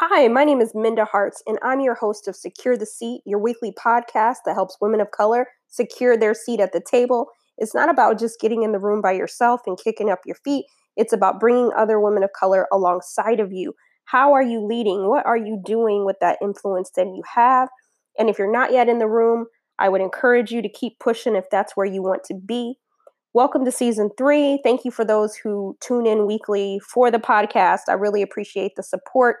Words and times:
Hi, 0.00 0.28
my 0.28 0.44
name 0.44 0.60
is 0.60 0.76
Minda 0.76 1.04
Harts, 1.04 1.42
and 1.44 1.58
I'm 1.60 1.80
your 1.80 1.96
host 1.96 2.28
of 2.28 2.36
Secure 2.36 2.76
the 2.76 2.86
Seat, 2.86 3.20
your 3.26 3.40
weekly 3.40 3.72
podcast 3.72 4.36
that 4.46 4.54
helps 4.54 4.76
women 4.80 5.00
of 5.00 5.10
color 5.10 5.48
secure 5.66 6.16
their 6.16 6.34
seat 6.34 6.60
at 6.60 6.72
the 6.72 6.80
table. 6.80 7.26
It's 7.56 7.74
not 7.74 7.90
about 7.90 8.16
just 8.16 8.38
getting 8.38 8.62
in 8.62 8.70
the 8.70 8.78
room 8.78 9.02
by 9.02 9.10
yourself 9.10 9.62
and 9.66 9.76
kicking 9.76 10.08
up 10.08 10.20
your 10.24 10.36
feet, 10.36 10.66
it's 10.96 11.12
about 11.12 11.40
bringing 11.40 11.72
other 11.76 11.98
women 11.98 12.22
of 12.22 12.30
color 12.32 12.68
alongside 12.72 13.40
of 13.40 13.52
you. 13.52 13.74
How 14.04 14.32
are 14.34 14.42
you 14.42 14.64
leading? 14.64 15.08
What 15.08 15.26
are 15.26 15.36
you 15.36 15.60
doing 15.66 16.04
with 16.04 16.18
that 16.20 16.38
influence 16.40 16.92
that 16.94 17.06
you 17.06 17.24
have? 17.34 17.68
And 18.20 18.30
if 18.30 18.38
you're 18.38 18.52
not 18.52 18.70
yet 18.70 18.88
in 18.88 19.00
the 19.00 19.08
room, 19.08 19.46
I 19.80 19.88
would 19.88 20.00
encourage 20.00 20.52
you 20.52 20.62
to 20.62 20.68
keep 20.68 21.00
pushing 21.00 21.34
if 21.34 21.50
that's 21.50 21.76
where 21.76 21.86
you 21.86 22.04
want 22.04 22.22
to 22.26 22.34
be. 22.34 22.76
Welcome 23.34 23.64
to 23.64 23.72
season 23.72 24.10
three. 24.16 24.60
Thank 24.62 24.84
you 24.84 24.92
for 24.92 25.04
those 25.04 25.34
who 25.34 25.76
tune 25.80 26.06
in 26.06 26.24
weekly 26.24 26.80
for 26.88 27.10
the 27.10 27.18
podcast. 27.18 27.88
I 27.88 27.94
really 27.94 28.22
appreciate 28.22 28.76
the 28.76 28.84
support. 28.84 29.38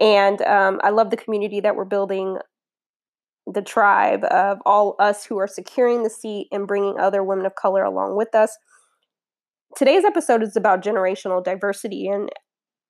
And 0.00 0.40
um, 0.42 0.80
I 0.82 0.90
love 0.90 1.10
the 1.10 1.16
community 1.16 1.60
that 1.60 1.76
we're 1.76 1.84
building, 1.84 2.38
the 3.46 3.62
tribe 3.62 4.24
of 4.24 4.58
all 4.64 4.96
us 4.98 5.24
who 5.24 5.38
are 5.38 5.46
securing 5.46 6.02
the 6.02 6.10
seat 6.10 6.48
and 6.50 6.66
bringing 6.66 6.98
other 6.98 7.22
women 7.22 7.46
of 7.46 7.54
color 7.54 7.84
along 7.84 8.16
with 8.16 8.34
us. 8.34 8.56
Today's 9.76 10.04
episode 10.04 10.42
is 10.42 10.56
about 10.56 10.82
generational 10.82 11.44
diversity, 11.44 12.08
and 12.08 12.30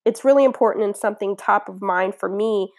it's 0.06 0.24
really 0.24 0.44
important 0.44 0.84
and 0.84 0.96
something 0.96 1.36
top 1.36 1.68
of 1.68 1.82
mind 1.82 2.14
for 2.14 2.28
me. 2.28 2.72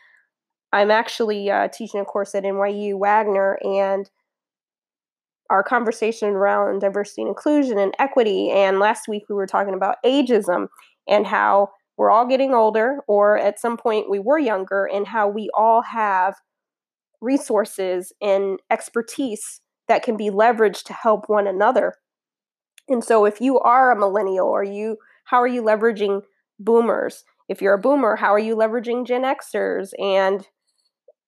I'm 0.73 0.89
actually 0.89 1.51
uh, 1.51 1.67
teaching 1.67 1.99
a 1.99 2.05
course 2.05 2.33
at 2.33 2.43
NYU 2.43 2.97
Wagner, 2.97 3.59
and 3.61 4.09
our 5.51 5.63
conversation 5.63 6.29
around 6.29 6.79
diversity 6.79 7.21
and 7.21 7.29
inclusion 7.29 7.77
and 7.77 7.93
equity. 7.99 8.49
And 8.49 8.79
last 8.79 9.07
week 9.07 9.23
we 9.29 9.35
were 9.35 9.45
talking 9.45 9.73
about 9.73 9.97
ageism 10.03 10.67
and 11.07 11.27
how 11.27 11.69
we're 12.01 12.09
all 12.09 12.25
getting 12.25 12.51
older, 12.51 13.01
or 13.07 13.37
at 13.37 13.59
some 13.59 13.77
point 13.77 14.09
we 14.09 14.17
were 14.17 14.39
younger, 14.39 14.85
and 14.85 15.05
how 15.05 15.27
we 15.27 15.51
all 15.55 15.83
have 15.83 16.33
resources 17.21 18.11
and 18.19 18.59
expertise 18.71 19.61
that 19.87 20.01
can 20.01 20.17
be 20.17 20.31
leveraged 20.31 20.81
to 20.85 20.93
help 20.93 21.29
one 21.29 21.45
another. 21.45 21.93
And 22.89 23.03
so 23.03 23.25
if 23.25 23.39
you 23.39 23.59
are 23.59 23.91
a 23.91 23.99
millennial 23.99 24.47
or 24.47 24.63
you 24.63 24.97
how 25.25 25.37
are 25.43 25.47
you 25.47 25.61
leveraging 25.61 26.23
boomers? 26.59 27.23
If 27.47 27.61
you're 27.61 27.75
a 27.75 27.79
boomer, 27.79 28.15
how 28.15 28.33
are 28.33 28.39
you 28.39 28.55
leveraging 28.55 29.05
Gen 29.05 29.21
Xers 29.21 29.91
and 29.99 30.47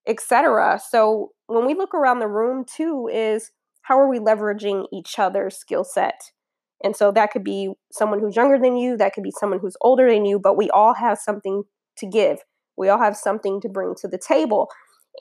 etc. 0.08 0.82
So 0.90 1.34
when 1.46 1.68
we 1.68 1.76
look 1.76 1.94
around 1.94 2.18
the 2.18 2.28
room 2.28 2.66
too 2.66 3.08
is 3.14 3.52
how 3.84 4.00
are 4.00 4.10
we 4.10 4.18
leveraging 4.18 4.88
each 4.92 5.20
other's 5.20 5.56
skill 5.56 5.84
set? 5.84 6.32
And 6.84 6.96
so 6.96 7.12
that 7.12 7.32
could 7.32 7.44
be 7.44 7.74
someone 7.92 8.20
who's 8.20 8.36
younger 8.36 8.60
than 8.60 8.76
you, 8.76 8.98
that 8.98 9.14
could 9.14 9.24
be 9.24 9.32
someone 9.32 9.60
who's 9.60 9.78
older 9.82 10.12
than 10.12 10.26
you, 10.26 10.40
but 10.40 10.58
we 10.58 10.70
all 10.70 10.94
have 10.94 11.18
something 11.18 11.64
to 11.98 12.06
give. 12.06 12.40
We 12.78 12.90
all 12.90 13.00
have 13.00 13.16
something 13.16 13.62
to 13.62 13.70
bring 13.70 13.96
to 14.02 14.08
the 14.08 14.18
table. 14.18 14.70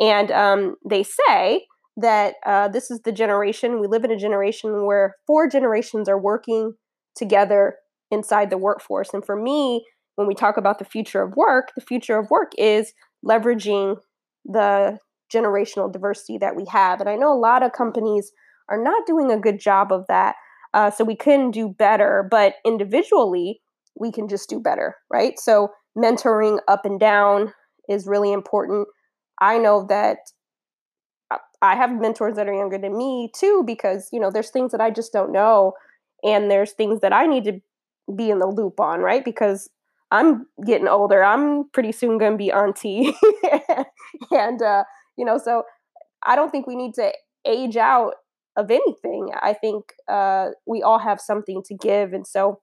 And 0.01 0.31
um, 0.33 0.77
they 0.89 1.03
say 1.03 1.67
that 1.97 2.37
uh, 2.47 2.69
this 2.69 2.91
is 2.91 3.01
the 3.03 3.13
generation, 3.13 3.81
we 3.81 3.87
live 3.87 4.05
in 4.05 4.11
a 4.11 4.17
generation 4.17 4.87
where 4.87 5.17
four 5.27 5.49
generations 5.49 6.09
are 6.09 6.19
working 6.19 6.73
together 7.15 7.77
inside 8.11 8.51
the 8.51 8.59
workforce. 8.59 9.11
And 9.13 9.25
for 9.25 9.37
me, 9.37 9.85
when 10.17 10.27
we 10.27 10.35
talk 10.35 10.57
about 10.57 10.79
the 10.79 10.85
future 10.85 11.23
of 11.23 11.37
work, 11.37 11.73
the 11.75 11.83
future 11.83 12.19
of 12.19 12.31
work 12.31 12.53
is 12.59 12.93
leveraging 13.27 13.97
the 14.45 14.99
generational 15.33 15.93
diversity 15.93 16.39
that 16.39 16.57
we 16.57 16.65
have. 16.71 17.01
And 17.01 17.09
I 17.09 17.17
know 17.17 17.33
a 17.33 17.39
lot 17.39 17.63
of 17.63 17.73
companies 17.73 18.33
are 18.69 18.83
not 18.83 19.07
doing 19.07 19.31
a 19.31 19.39
good 19.39 19.61
job 19.61 19.93
of 19.93 20.05
that. 20.09 20.37
Uh, 20.75 20.91
so 20.91 21.05
we 21.05 21.17
can 21.17 21.51
do 21.51 21.69
better, 21.69 22.27
but 22.31 22.55
individually, 22.65 23.61
we 23.99 24.11
can 24.11 24.29
just 24.29 24.49
do 24.49 24.59
better, 24.59 24.97
right? 25.13 25.39
So 25.39 25.69
mentoring 25.97 26.61
up 26.69 26.85
and 26.85 26.99
down 26.99 27.53
is 27.89 28.07
really 28.07 28.33
important. 28.33 28.89
I 29.41 29.59
know 29.59 29.87
that 29.89 30.19
I 31.61 31.77
have 31.77 31.93
mentors 31.93 32.37
that 32.37 32.49
are 32.49 32.55
younger 32.55 32.79
than 32.79 32.97
me 32.97 33.31
too, 33.35 33.63
because, 33.67 34.09
you 34.13 34.21
know, 34.21 34.31
there's 34.31 34.51
things 34.51 34.73
that 34.73 34.81
I 34.81 34.91
just 34.91 35.13
don't 35.13 35.33
know. 35.33 35.75
And 36.25 36.51
there's 36.51 36.73
things 36.73 37.01
that 37.01 37.13
I 37.13 37.27
need 37.27 37.45
to 37.45 37.61
be 38.15 38.31
in 38.31 38.39
the 38.39 38.47
loop 38.47 38.81
on, 38.81 39.01
right? 39.01 39.25
Because 39.25 39.71
I'm 40.11 40.47
getting 40.67 40.89
older. 40.89 41.23
I'm 41.23 41.69
pretty 41.71 41.93
soon 41.93 42.19
going 42.19 42.33
to 42.33 42.39
be 42.39 42.53
auntie. 42.53 43.15
and, 44.31 44.61
uh, 44.61 44.85
you 45.17 45.25
know, 45.25 45.39
so 45.39 45.63
I 46.25 46.37
don't 46.37 46.51
think 46.51 46.67
we 46.67 46.77
need 46.77 46.95
to 46.95 47.13
age 47.47 47.77
out 47.77 48.15
of 48.57 48.71
anything. 48.71 49.31
I 49.41 49.55
think 49.55 49.93
uh, 50.09 50.49
we 50.67 50.83
all 50.83 50.99
have 50.99 51.21
something 51.21 51.63
to 51.67 51.75
give. 51.75 52.13
And 52.13 52.27
so, 52.27 52.61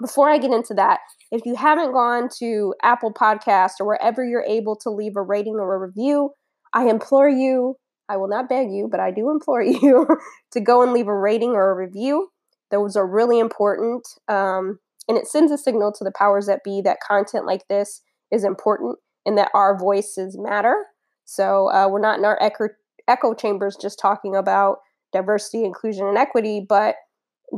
before 0.00 0.28
I 0.28 0.38
get 0.38 0.50
into 0.50 0.74
that, 0.74 0.98
if 1.30 1.46
you 1.46 1.54
haven't 1.54 1.92
gone 1.92 2.28
to 2.40 2.74
Apple 2.82 3.12
Podcast 3.12 3.72
or 3.78 3.86
wherever 3.86 4.24
you're 4.24 4.42
able 4.42 4.74
to 4.76 4.90
leave 4.90 5.14
a 5.16 5.22
rating 5.22 5.54
or 5.54 5.74
a 5.76 5.86
review, 5.86 6.30
I 6.72 6.88
implore 6.88 7.28
you, 7.28 7.76
I 8.08 8.16
will 8.16 8.28
not 8.28 8.48
beg 8.48 8.72
you, 8.72 8.88
but 8.90 9.00
I 9.00 9.12
do 9.12 9.30
implore 9.30 9.62
you 9.62 10.06
to 10.52 10.60
go 10.60 10.82
and 10.82 10.92
leave 10.92 11.08
a 11.08 11.16
rating 11.16 11.50
or 11.50 11.70
a 11.70 11.76
review. 11.76 12.28
Those 12.70 12.96
are 12.96 13.06
really 13.06 13.38
important. 13.38 14.06
Um, 14.26 14.80
and 15.08 15.16
it 15.18 15.26
sends 15.26 15.52
a 15.52 15.58
signal 15.58 15.92
to 15.92 16.04
the 16.04 16.12
powers 16.16 16.46
that 16.46 16.64
be 16.64 16.80
that 16.84 16.98
content 17.06 17.46
like 17.46 17.68
this 17.68 18.02
is 18.32 18.42
important 18.42 18.98
and 19.26 19.38
that 19.38 19.50
our 19.54 19.78
voices 19.78 20.36
matter. 20.38 20.86
So 21.24 21.70
uh, 21.70 21.88
we're 21.88 22.00
not 22.00 22.18
in 22.18 22.24
our 22.24 22.38
echo, 22.42 22.68
echo 23.06 23.34
chambers 23.34 23.76
just 23.80 23.98
talking 23.98 24.34
about 24.34 24.78
diversity, 25.14 25.64
inclusion, 25.64 26.06
and 26.06 26.18
equity, 26.18 26.64
but 26.68 26.96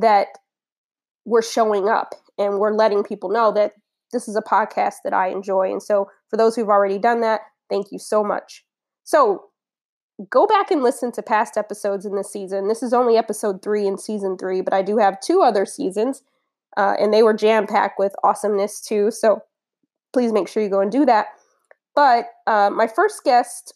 that 0.01 0.29
we're 1.25 1.43
showing 1.43 1.89
up 1.89 2.15
and 2.39 2.61
we're 2.61 2.75
letting 2.75 3.03
people 3.03 3.31
know 3.31 3.51
that 3.53 3.73
this 4.13 4.29
is 4.29 4.37
a 4.37 4.43
podcast 4.43 4.97
that 5.03 5.13
I 5.13 5.29
enjoy. 5.29 5.73
And 5.73 5.83
so, 5.83 6.09
for 6.31 6.37
those 6.37 6.55
who've 6.55 6.69
already 6.69 6.99
done 6.99 7.21
that, 7.23 7.41
thank 7.69 7.91
you 7.91 7.99
so 7.99 8.23
much. 8.23 8.65
So, 9.03 9.47
go 10.31 10.47
back 10.47 10.71
and 10.71 10.83
listen 10.83 11.11
to 11.13 11.23
past 11.23 11.57
episodes 11.57 12.07
in 12.07 12.15
this 12.15 12.33
season. 12.33 12.69
This 12.69 12.83
is 12.83 12.93
only 12.93 13.17
episode 13.17 13.63
three 13.63 13.87
in 13.87 13.99
season 13.99 14.39
three, 14.39 14.61
but 14.61 14.73
I 14.73 14.83
do 14.83 14.99
have 14.99 15.21
two 15.21 15.43
other 15.43 15.67
seasons, 15.67 16.23
uh, 16.77 16.95
and 17.01 17.13
they 17.13 17.23
were 17.23 17.35
jam 17.35 17.67
packed 17.67 17.99
with 17.99 18.15
awesomeness 18.23 18.81
too. 18.81 19.11
So, 19.11 19.41
please 20.13 20.33
make 20.33 20.49
sure 20.49 20.63
you 20.63 20.71
go 20.71 20.81
and 20.81 20.93
do 20.93 21.05
that. 21.05 21.27
But 21.95 22.27
uh, 22.47 22.71
my 22.71 22.87
first 22.87 23.25
guest 23.25 23.75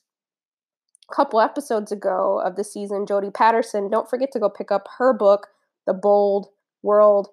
couple 1.14 1.40
episodes 1.40 1.92
ago 1.92 2.40
of 2.44 2.56
the 2.56 2.64
season, 2.64 3.06
Jodie 3.06 3.32
Patterson. 3.32 3.90
Don't 3.90 4.08
forget 4.08 4.30
to 4.32 4.40
go 4.40 4.48
pick 4.48 4.70
up 4.70 4.88
her 4.98 5.12
book, 5.12 5.48
The 5.86 5.94
Bold 5.94 6.48
World. 6.82 7.28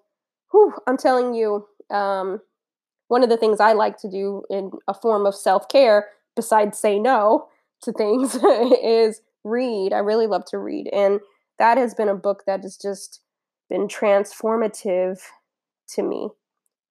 Whew, 0.52 0.74
I'm 0.88 0.98
telling 0.98 1.34
you, 1.34 1.68
um, 1.90 2.42
one 3.08 3.24
of 3.24 3.30
the 3.30 3.38
things 3.38 3.60
I 3.60 3.74
like 3.74 3.98
to 4.00 4.10
do 4.10 4.44
in 4.50 4.72
a 4.88 4.94
form 4.94 5.26
of 5.26 5.36
self 5.36 5.70
care, 5.70 6.08
besides 6.36 6.78
say 6.78 7.00
no 7.00 7.48
to 7.84 7.92
things, 7.94 8.36
is 8.84 9.22
read. 9.44 9.94
I 9.94 10.00
really 10.00 10.28
love 10.28 10.46
to 10.48 10.58
read. 10.58 10.90
And 10.92 11.20
that 11.60 11.78
has 11.78 11.94
been 11.94 12.10
a 12.10 12.16
book 12.16 12.44
that 12.46 12.62
has 12.62 12.78
just 12.78 13.22
been 13.70 13.88
transformative 13.88 15.20
to 15.96 16.04
me. 16.04 16.30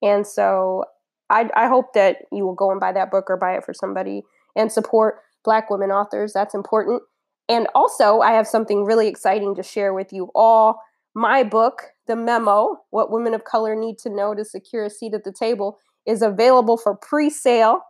And 0.02 0.26
so 0.26 0.84
I, 1.30 1.48
I 1.54 1.66
hope 1.68 1.92
that 1.94 2.18
you 2.32 2.44
will 2.44 2.54
go 2.54 2.70
and 2.70 2.80
buy 2.80 2.92
that 2.92 3.10
book 3.10 3.26
or 3.28 3.36
buy 3.36 3.56
it 3.56 3.64
for 3.64 3.74
somebody 3.74 4.22
and 4.54 4.70
support 4.70 5.20
Black 5.46 5.70
women 5.70 5.90
authors. 5.90 6.34
That's 6.34 6.54
important. 6.54 7.02
And 7.48 7.68
also, 7.74 8.20
I 8.20 8.32
have 8.32 8.46
something 8.46 8.84
really 8.84 9.06
exciting 9.08 9.54
to 9.54 9.62
share 9.62 9.94
with 9.94 10.12
you 10.12 10.30
all. 10.34 10.80
My 11.14 11.44
book, 11.44 11.84
The 12.06 12.16
Memo 12.16 12.78
What 12.90 13.10
Women 13.10 13.32
of 13.32 13.44
Color 13.44 13.76
Need 13.76 13.98
to 14.00 14.10
Know 14.10 14.34
to 14.34 14.44
Secure 14.44 14.84
a 14.84 14.90
Seat 14.90 15.14
at 15.14 15.24
the 15.24 15.32
Table, 15.32 15.78
is 16.04 16.20
available 16.20 16.76
for 16.76 16.96
pre 16.96 17.30
sale. 17.30 17.80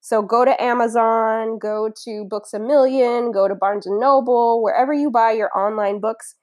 So 0.00 0.22
go 0.22 0.44
to 0.44 0.60
Amazon, 0.60 1.58
go 1.58 1.90
to 2.04 2.24
Books 2.24 2.52
a 2.54 2.58
Million, 2.58 3.30
go 3.30 3.46
to 3.46 3.54
Barnes 3.54 3.86
and 3.86 4.00
Noble, 4.00 4.62
wherever 4.62 4.92
you 4.92 5.10
buy 5.10 5.32
your 5.32 5.56
online 5.56 6.00
books, 6.00 6.34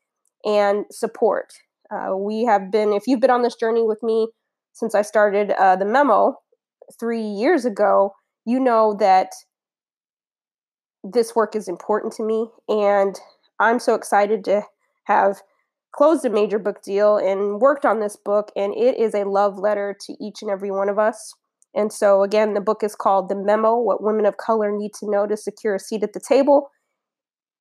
and 0.46 0.86
support. 0.91 1.51
Uh, 1.91 2.16
we 2.16 2.46
have 2.46 2.72
been, 2.72 2.94
if 2.94 3.07
you've 3.07 3.19
been 3.19 3.31
on 3.31 3.41
this 3.41 3.56
journey 3.56 3.84
with 3.84 4.01
me 4.03 4.30
since 4.72 4.96
I 4.96 5.01
started 5.01 5.51
uh, 5.51 5.75
the 5.75 5.86
memo 5.86 6.36
three 7.00 7.24
years 7.24 7.66
ago, 7.66 8.13
you 8.46 8.59
know 8.59 8.96
that 9.00 9.31
this 11.04 11.36
work 11.36 11.56
is 11.56 11.68
important 11.68 12.13
to 12.13 12.24
me. 12.24 12.48
And 12.68 13.19
I'm 13.60 13.80
so 13.80 13.96
excited 13.96 14.44
to 14.46 14.63
have 15.06 15.42
closed 15.92 16.25
a 16.25 16.30
major 16.30 16.60
book 16.60 16.81
deal 16.84 17.18
and 17.18 17.60
worked 17.60 17.86
on 17.86 18.00
this 18.00 18.16
book. 18.16 18.51
And 18.56 18.74
it 18.75 18.98
is 18.98 19.13
a 19.13 19.25
love 19.25 19.57
letter 19.57 19.96
to 20.07 20.16
each 20.22 20.42
and 20.42 20.51
every 20.51 20.72
one 20.72 20.90
of 20.90 21.00
us. 21.00 21.34
And 21.75 21.94
so, 21.94 22.24
again, 22.24 22.56
the 22.56 22.62
book 22.62 22.84
is 22.84 22.96
called 22.96 23.30
The 23.30 23.36
Memo 23.36 23.78
What 23.78 24.04
Women 24.04 24.25
of 24.25 24.38
Color 24.38 24.72
Need 24.72 24.94
to 25.00 25.10
Know 25.10 25.28
to 25.28 25.38
Secure 25.38 25.75
a 25.75 25.80
Seat 25.80 26.04
at 26.04 26.13
the 26.13 26.19
Table. 26.19 26.72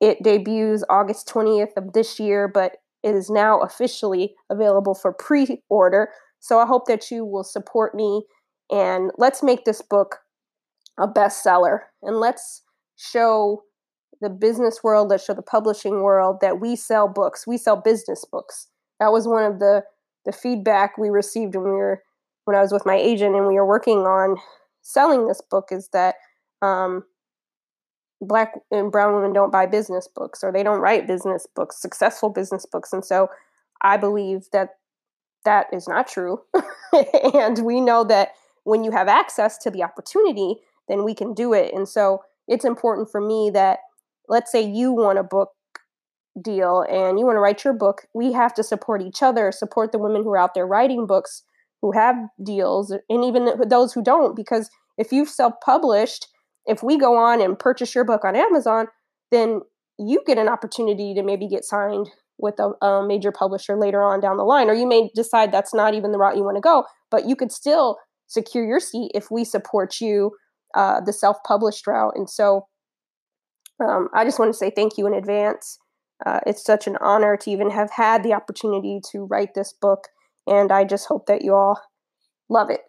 It 0.01 0.23
debuts 0.23 0.83
August 0.89 1.27
20th 1.27 1.77
of 1.77 1.93
this 1.93 2.19
year, 2.19 2.47
but 2.47 2.77
it 3.03 3.15
is 3.15 3.29
now 3.29 3.59
officially 3.61 4.33
available 4.49 4.95
for 4.95 5.13
pre 5.13 5.61
order. 5.69 6.09
So 6.39 6.59
I 6.59 6.65
hope 6.65 6.87
that 6.87 7.11
you 7.11 7.25
will 7.25 7.43
support 7.43 7.93
me 7.93 8.23
and 8.71 9.11
let's 9.17 9.43
make 9.43 9.65
this 9.65 9.81
book 9.81 10.17
a 10.97 11.07
bestseller 11.07 11.79
and 12.01 12.19
let's 12.19 12.63
show 12.99 13.63
the 14.21 14.29
business 14.29 14.83
world, 14.83 15.09
let's 15.09 15.23
show 15.23 15.33
the 15.33 15.41
publishing 15.41 16.01
world 16.01 16.39
that 16.41 16.59
we 16.59 16.75
sell 16.75 17.07
books. 17.07 17.47
We 17.47 17.57
sell 17.57 17.77
business 17.77 18.25
books. 18.29 18.67
That 18.99 19.11
was 19.11 19.27
one 19.27 19.45
of 19.45 19.59
the 19.59 19.83
the 20.25 20.31
feedback 20.33 20.97
we 20.97 21.09
received 21.09 21.55
when 21.55 21.63
we 21.63 21.71
were 21.71 22.03
when 22.43 22.57
I 22.57 22.61
was 22.61 22.73
with 22.73 22.85
my 22.85 22.95
agent 22.95 23.35
and 23.35 23.47
we 23.47 23.53
were 23.53 23.65
working 23.65 23.99
on 23.99 24.37
selling 24.81 25.27
this 25.27 25.39
book 25.39 25.69
is 25.71 25.89
that 25.93 26.15
um, 26.61 27.05
black 28.21 28.53
and 28.71 28.91
brown 28.91 29.15
women 29.15 29.31
don't 29.31 29.51
buy 29.51 29.65
business 29.65 30.07
books 30.13 30.43
or 30.43 30.51
they 30.51 30.63
don't 30.63 30.81
write 30.81 31.07
business 31.07 31.47
books, 31.55 31.81
successful 31.81 32.29
business 32.29 32.65
books. 32.65 32.91
And 32.91 33.05
so 33.05 33.29
I 33.81 33.95
believe 33.97 34.47
that 34.51 34.71
that 35.45 35.67
is 35.71 35.87
not 35.87 36.07
true. 36.07 36.41
and 37.33 37.63
we 37.63 37.79
know 37.79 38.03
that 38.03 38.33
when 38.63 38.83
you 38.83 38.91
have 38.91 39.07
access 39.07 39.57
to 39.59 39.71
the 39.71 39.83
opportunity, 39.83 40.55
then 40.89 41.05
we 41.05 41.13
can 41.13 41.33
do 41.33 41.53
it. 41.53 41.73
And 41.73 41.87
so 41.87 42.23
it's 42.49 42.65
important 42.65 43.09
for 43.09 43.21
me 43.21 43.51
that, 43.53 43.79
let's 44.27 44.51
say 44.51 44.61
you 44.61 44.91
want 44.91 45.19
a 45.19 45.23
book 45.23 45.49
deal 46.41 46.85
and 46.89 47.19
you 47.19 47.25
want 47.25 47.35
to 47.35 47.41
write 47.41 47.63
your 47.63 47.73
book, 47.73 48.07
we 48.13 48.33
have 48.33 48.53
to 48.55 48.63
support 48.63 49.01
each 49.01 49.21
other, 49.23 49.51
support 49.51 49.91
the 49.91 49.99
women 49.99 50.23
who 50.23 50.31
are 50.31 50.37
out 50.37 50.53
there 50.55 50.67
writing 50.67 51.05
books 51.05 51.43
who 51.81 51.91
have 51.93 52.15
deals, 52.43 52.91
and 52.91 53.23
even 53.23 53.49
those 53.69 53.93
who 53.93 54.03
don't. 54.03 54.35
Because 54.35 54.69
if 54.97 55.11
you've 55.11 55.29
self 55.29 55.53
published, 55.63 56.27
if 56.65 56.83
we 56.83 56.97
go 56.97 57.15
on 57.15 57.41
and 57.41 57.57
purchase 57.57 57.95
your 57.95 58.03
book 58.03 58.25
on 58.25 58.35
Amazon, 58.35 58.87
then 59.31 59.61
you 59.97 60.21
get 60.25 60.37
an 60.37 60.49
opportunity 60.49 61.13
to 61.13 61.23
maybe 61.23 61.47
get 61.47 61.63
signed 61.63 62.09
with 62.37 62.59
a, 62.59 62.71
a, 62.85 63.05
major 63.05 63.31
publisher 63.31 63.77
later 63.77 64.01
on 64.01 64.19
down 64.19 64.37
the 64.37 64.43
line, 64.43 64.69
or 64.69 64.73
you 64.73 64.87
may 64.87 65.09
decide 65.13 65.51
that's 65.51 65.73
not 65.73 65.93
even 65.93 66.11
the 66.11 66.17
route 66.17 66.37
you 66.37 66.43
want 66.43 66.57
to 66.57 66.61
go, 66.61 66.85
but 67.11 67.25
you 67.25 67.35
could 67.35 67.51
still 67.51 67.97
secure 68.27 68.65
your 68.65 68.79
seat 68.79 69.11
if 69.13 69.29
we 69.29 69.43
support 69.43 69.99
you 69.99 70.31
uh, 70.75 71.01
the 71.01 71.13
self 71.13 71.37
published 71.45 71.87
route. 71.87 72.13
And 72.15 72.29
so 72.29 72.67
um, 73.79 74.09
I 74.13 74.23
just 74.23 74.39
want 74.39 74.51
to 74.51 74.57
say 74.57 74.71
thank 74.75 74.97
you 74.97 75.07
in 75.07 75.13
advance. 75.13 75.79
Uh, 76.25 76.39
it's 76.45 76.63
such 76.63 76.85
an 76.85 76.97
honor 76.99 77.37
to 77.37 77.49
even 77.49 77.69
have 77.69 77.91
had 77.91 78.23
the 78.23 78.33
opportunity 78.33 78.99
to 79.11 79.25
write 79.25 79.53
this 79.53 79.73
book, 79.73 80.09
and 80.45 80.71
I 80.71 80.83
just 80.83 81.07
hope 81.07 81.27
that 81.27 81.43
you 81.43 81.53
all 81.53 81.81
love 82.49 82.69
it. 82.69 82.81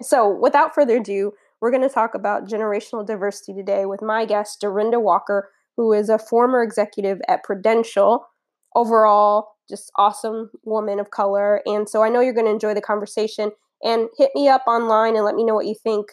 so, 0.04 0.28
without 0.28 0.74
further 0.74 0.96
ado, 0.98 1.32
we're 1.60 1.70
going 1.70 1.82
to 1.82 1.88
talk 1.88 2.14
about 2.14 2.46
generational 2.46 3.06
diversity 3.06 3.54
today 3.54 3.86
with 3.86 4.02
my 4.02 4.26
guest, 4.26 4.60
Dorinda 4.60 5.00
Walker, 5.00 5.50
who 5.78 5.94
is 5.94 6.10
a 6.10 6.18
former 6.18 6.62
executive 6.62 7.20
at 7.26 7.42
Prudential. 7.42 8.26
Overall, 8.74 9.48
just 9.68 9.90
awesome 9.96 10.50
woman 10.64 11.00
of 11.00 11.10
color. 11.10 11.62
And 11.64 11.88
so 11.88 12.02
I 12.02 12.10
know 12.10 12.20
you're 12.20 12.34
going 12.34 12.46
to 12.46 12.52
enjoy 12.52 12.74
the 12.74 12.82
conversation 12.82 13.52
and 13.82 14.08
hit 14.18 14.30
me 14.34 14.48
up 14.48 14.64
online 14.66 15.16
and 15.16 15.24
let 15.24 15.36
me 15.36 15.44
know 15.44 15.54
what 15.54 15.66
you 15.66 15.74
think 15.74 16.08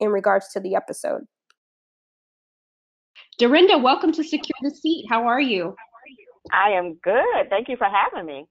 in 0.00 0.10
regards 0.10 0.48
to 0.52 0.60
the 0.60 0.74
episode. 0.74 1.22
Dorinda, 3.38 3.78
welcome 3.78 4.12
to 4.12 4.24
Secure 4.24 4.56
the 4.62 4.70
Seat. 4.70 5.06
How 5.08 5.26
are 5.26 5.40
you? 5.40 5.76
I 6.52 6.70
am 6.70 6.94
good. 7.02 7.50
Thank 7.50 7.68
you 7.68 7.76
for 7.76 7.86
having 7.86 8.26
me. 8.26 8.46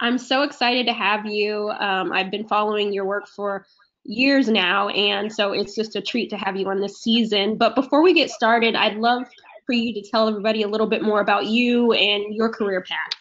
I'm 0.00 0.18
so 0.18 0.42
excited 0.42 0.86
to 0.86 0.92
have 0.92 1.26
you. 1.26 1.70
Um, 1.70 2.12
I've 2.12 2.30
been 2.30 2.46
following 2.46 2.92
your 2.92 3.04
work 3.04 3.26
for 3.26 3.66
years 4.04 4.48
now. 4.48 4.88
And 4.90 5.32
so 5.32 5.52
it's 5.52 5.74
just 5.74 5.96
a 5.96 6.00
treat 6.00 6.30
to 6.30 6.36
have 6.36 6.56
you 6.56 6.68
on 6.68 6.80
this 6.80 7.02
season. 7.02 7.56
But 7.56 7.74
before 7.74 8.02
we 8.02 8.14
get 8.14 8.30
started, 8.30 8.74
I'd 8.76 8.96
love 8.96 9.24
for 9.66 9.72
you 9.72 9.92
to 9.94 10.10
tell 10.10 10.28
everybody 10.28 10.62
a 10.62 10.68
little 10.68 10.86
bit 10.86 11.02
more 11.02 11.20
about 11.20 11.46
you 11.46 11.92
and 11.92 12.34
your 12.34 12.48
career 12.48 12.82
path. 12.88 13.18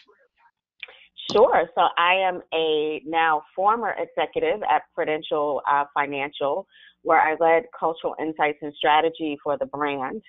Sure. 1.33 1.69
So 1.75 1.81
I 1.97 2.13
am 2.13 2.41
a 2.53 3.01
now 3.05 3.41
former 3.55 3.93
executive 3.97 4.61
at 4.71 4.83
Prudential 4.95 5.61
uh, 5.69 5.83
Financial, 5.93 6.65
where 7.03 7.21
I 7.21 7.35
led 7.39 7.63
cultural 7.77 8.15
insights 8.19 8.59
and 8.61 8.73
strategy 8.75 9.37
for 9.43 9.57
the 9.57 9.65
brand. 9.65 10.21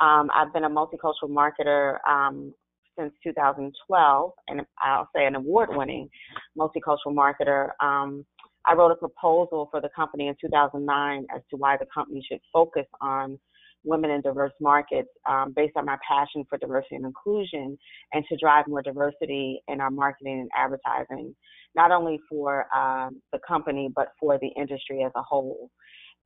Um, 0.00 0.30
I've 0.34 0.52
been 0.52 0.64
a 0.64 0.70
multicultural 0.70 1.28
marketer 1.28 1.98
um, 2.08 2.54
since 2.98 3.12
2012, 3.22 4.32
and 4.48 4.62
I'll 4.82 5.08
say 5.14 5.26
an 5.26 5.34
award-winning 5.34 6.08
multicultural 6.58 7.08
marketer. 7.08 7.70
Um, 7.80 8.24
I 8.66 8.74
wrote 8.74 8.92
a 8.92 8.96
proposal 8.96 9.68
for 9.70 9.80
the 9.80 9.88
company 9.94 10.28
in 10.28 10.36
2009 10.40 11.26
as 11.34 11.42
to 11.50 11.56
why 11.56 11.76
the 11.76 11.86
company 11.92 12.24
should 12.28 12.40
focus 12.52 12.86
on 13.00 13.38
women 13.84 14.10
in 14.10 14.20
diverse 14.20 14.52
markets 14.60 15.08
um, 15.28 15.52
based 15.54 15.72
on 15.76 15.84
my 15.84 15.96
passion 16.06 16.44
for 16.48 16.58
diversity 16.58 16.96
and 16.96 17.04
inclusion 17.04 17.76
and 18.12 18.24
to 18.28 18.36
drive 18.36 18.66
more 18.68 18.82
diversity 18.82 19.60
in 19.68 19.80
our 19.80 19.90
marketing 19.90 20.40
and 20.40 20.50
advertising, 20.56 21.34
not 21.74 21.90
only 21.90 22.20
for 22.28 22.66
um, 22.74 23.20
the 23.32 23.40
company, 23.46 23.90
but 23.94 24.08
for 24.20 24.38
the 24.38 24.48
industry 24.56 25.02
as 25.02 25.12
a 25.16 25.22
whole. 25.22 25.70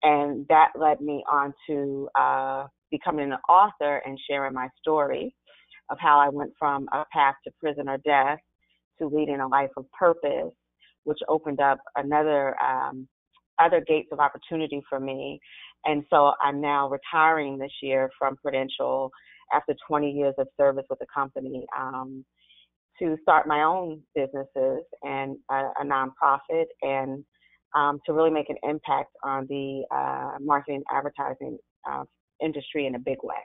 And 0.02 0.46
that 0.48 0.72
led 0.78 1.00
me 1.00 1.24
on 1.30 1.52
to 1.68 2.08
uh, 2.18 2.66
becoming 2.90 3.32
an 3.32 3.38
author 3.48 4.02
and 4.06 4.18
sharing 4.28 4.54
my 4.54 4.68
story 4.80 5.34
of 5.90 5.98
how 6.00 6.18
I 6.18 6.28
went 6.28 6.52
from 6.58 6.88
a 6.92 7.04
path 7.12 7.34
to 7.44 7.52
prison 7.60 7.88
or 7.88 7.98
death 7.98 8.38
to 8.98 9.06
leading 9.06 9.40
a 9.40 9.48
life 9.48 9.70
of 9.76 9.86
purpose 9.98 10.52
which 11.04 11.18
opened 11.28 11.60
up 11.60 11.78
another 11.94 12.60
um, 12.60 13.08
other 13.58 13.80
gates 13.86 14.08
of 14.12 14.18
opportunity 14.18 14.82
for 14.88 15.00
me. 15.00 15.40
And 15.84 16.04
so 16.10 16.32
I'm 16.42 16.60
now 16.60 16.90
retiring 16.90 17.56
this 17.56 17.72
year 17.80 18.10
from 18.18 18.36
Prudential 18.36 19.10
after 19.54 19.74
20 19.88 20.10
years 20.10 20.34
of 20.36 20.48
service 20.58 20.84
with 20.90 20.98
the 20.98 21.06
company 21.14 21.64
um, 21.78 22.24
to 22.98 23.16
start 23.22 23.46
my 23.46 23.62
own 23.62 24.02
businesses 24.14 24.82
and 25.02 25.36
a, 25.50 25.54
a 25.80 25.84
nonprofit 25.84 26.64
and 26.82 27.24
um, 27.74 28.00
to 28.06 28.12
really 28.12 28.30
make 28.30 28.50
an 28.50 28.56
impact 28.62 29.10
on 29.22 29.46
the 29.48 29.84
uh, 29.94 30.38
marketing 30.40 30.82
advertising 30.90 31.58
uh, 31.90 32.04
industry 32.42 32.86
in 32.86 32.94
a 32.94 32.98
big 32.98 33.18
way. 33.22 33.36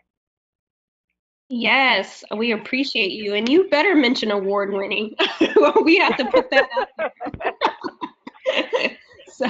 Yes, 1.54 2.24
we 2.38 2.54
appreciate 2.54 3.12
you. 3.12 3.34
And 3.34 3.50
you 3.50 3.68
better 3.70 3.94
mention 3.94 4.32
award 4.32 4.72
winning. 4.72 5.14
we 5.84 5.98
have 5.98 6.16
to 6.16 6.24
put 6.26 6.50
that 6.50 6.70
out 6.80 6.88
there. 6.98 7.12
so 9.28 9.50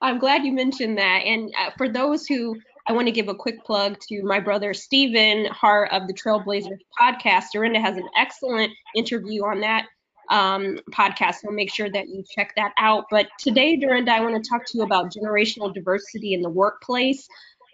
I'm 0.00 0.18
glad 0.18 0.44
you 0.44 0.52
mentioned 0.52 0.98
that. 0.98 1.22
And 1.24 1.52
uh, 1.58 1.70
for 1.76 1.88
those 1.88 2.26
who, 2.26 2.56
I 2.86 2.92
want 2.92 3.08
to 3.08 3.12
give 3.12 3.28
a 3.28 3.34
quick 3.34 3.64
plug 3.64 3.98
to 4.08 4.22
my 4.22 4.38
brother 4.38 4.72
Stephen 4.72 5.46
Hart 5.46 5.90
of 5.90 6.06
the 6.06 6.14
Trailblazers 6.14 6.78
podcast. 7.00 7.46
Dorinda 7.52 7.80
has 7.80 7.96
an 7.96 8.08
excellent 8.16 8.70
interview 8.94 9.44
on 9.44 9.60
that 9.62 9.86
um, 10.30 10.78
podcast. 10.90 11.36
So 11.36 11.50
make 11.50 11.72
sure 11.72 11.90
that 11.90 12.08
you 12.08 12.24
check 12.34 12.52
that 12.56 12.72
out. 12.78 13.04
But 13.10 13.26
today, 13.38 13.76
Dorinda, 13.76 14.12
I 14.12 14.20
want 14.20 14.42
to 14.42 14.48
talk 14.48 14.64
to 14.66 14.78
you 14.78 14.84
about 14.84 15.12
generational 15.12 15.72
diversity 15.72 16.34
in 16.34 16.42
the 16.42 16.50
workplace. 16.50 17.28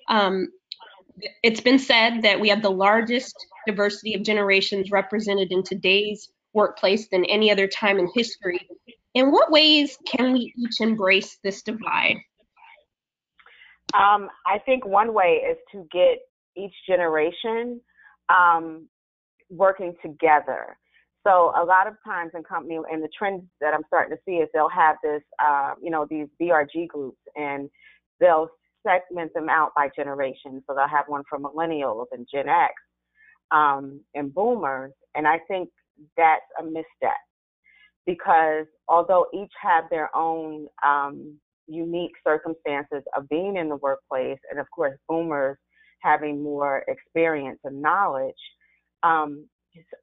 Um, 0.09 0.49
it's 1.43 1.61
been 1.61 1.79
said 1.79 2.23
that 2.23 2.41
we 2.41 2.49
have 2.49 2.63
the 2.63 2.71
largest 2.71 3.35
diversity 3.67 4.15
of 4.15 4.23
generations 4.23 4.91
represented 4.91 5.53
in 5.53 5.63
today's 5.63 6.31
workplace 6.53 7.09
than 7.09 7.25
any 7.25 7.51
other 7.51 7.67
time 7.67 7.99
in 7.99 8.09
history. 8.15 8.69
In 9.15 9.33
what 9.33 9.51
ways 9.51 9.99
can 10.07 10.33
we 10.33 10.53
each 10.57 10.81
embrace 10.81 11.39
this 11.43 11.63
divide? 11.63 12.17
Um, 13.95 14.29
I 14.47 14.59
think 14.65 14.85
one 14.87 15.15
way 15.15 15.43
is 15.51 15.57
to 15.73 15.87
get 15.91 16.19
each 16.57 16.75
generation 16.87 17.81
um, 18.29 18.89
working 19.51 19.95
together. 20.03 20.77
So 21.29 21.53
a 21.55 21.65
lot 21.65 21.87
of 21.87 21.95
times 22.05 22.31
in 22.35 22.43
company, 22.43 22.79
and 22.91 23.03
the 23.03 23.09
trend 23.17 23.43
that 23.61 23.75
I'm 23.75 23.83
starting 23.89 24.17
to 24.17 24.23
see 24.25 24.37
is 24.37 24.49
they'll 24.55 24.71
have 24.71 24.97
this, 25.03 25.23
uh, 25.39 25.75
you 25.83 25.91
know, 25.91 26.07
these 26.09 26.27
BRG 26.41 26.89
groups, 26.89 27.19
and 27.37 27.69
they'll 28.19 28.49
segment 28.87 29.35
them 29.35 29.51
out 29.51 29.73
by 29.77 29.91
generation. 29.95 30.63
So 30.67 30.75
they'll 30.75 30.89
have 30.89 31.05
one 31.07 31.25
for 31.29 31.39
millennials 31.39 32.07
and 32.13 32.27
Gen 32.33 32.49
X 32.49 32.73
um, 33.51 34.01
and 34.15 34.33
boomers. 34.33 34.93
And 35.15 35.29
I 35.29 35.39
think 35.49 35.69
that's 36.17 36.41
a 36.59 36.65
misstep 36.65 37.19
because 38.07 38.65
although 38.89 39.27
each 39.35 39.53
have 39.61 39.85
their 39.91 40.09
own 40.17 40.67
um, 40.87 41.39
unique 41.67 42.13
circumstances 42.27 43.03
of 43.15 43.29
being 43.29 43.59
in 43.59 43.69
the 43.69 43.77
workplace, 43.77 44.39
and 44.51 44.59
of 44.59 44.67
course, 44.75 44.97
boomers 45.07 45.59
having 46.01 46.43
more 46.43 46.85
experience 46.89 47.59
and 47.65 47.83
knowledge, 47.83 48.35
um, 49.03 49.47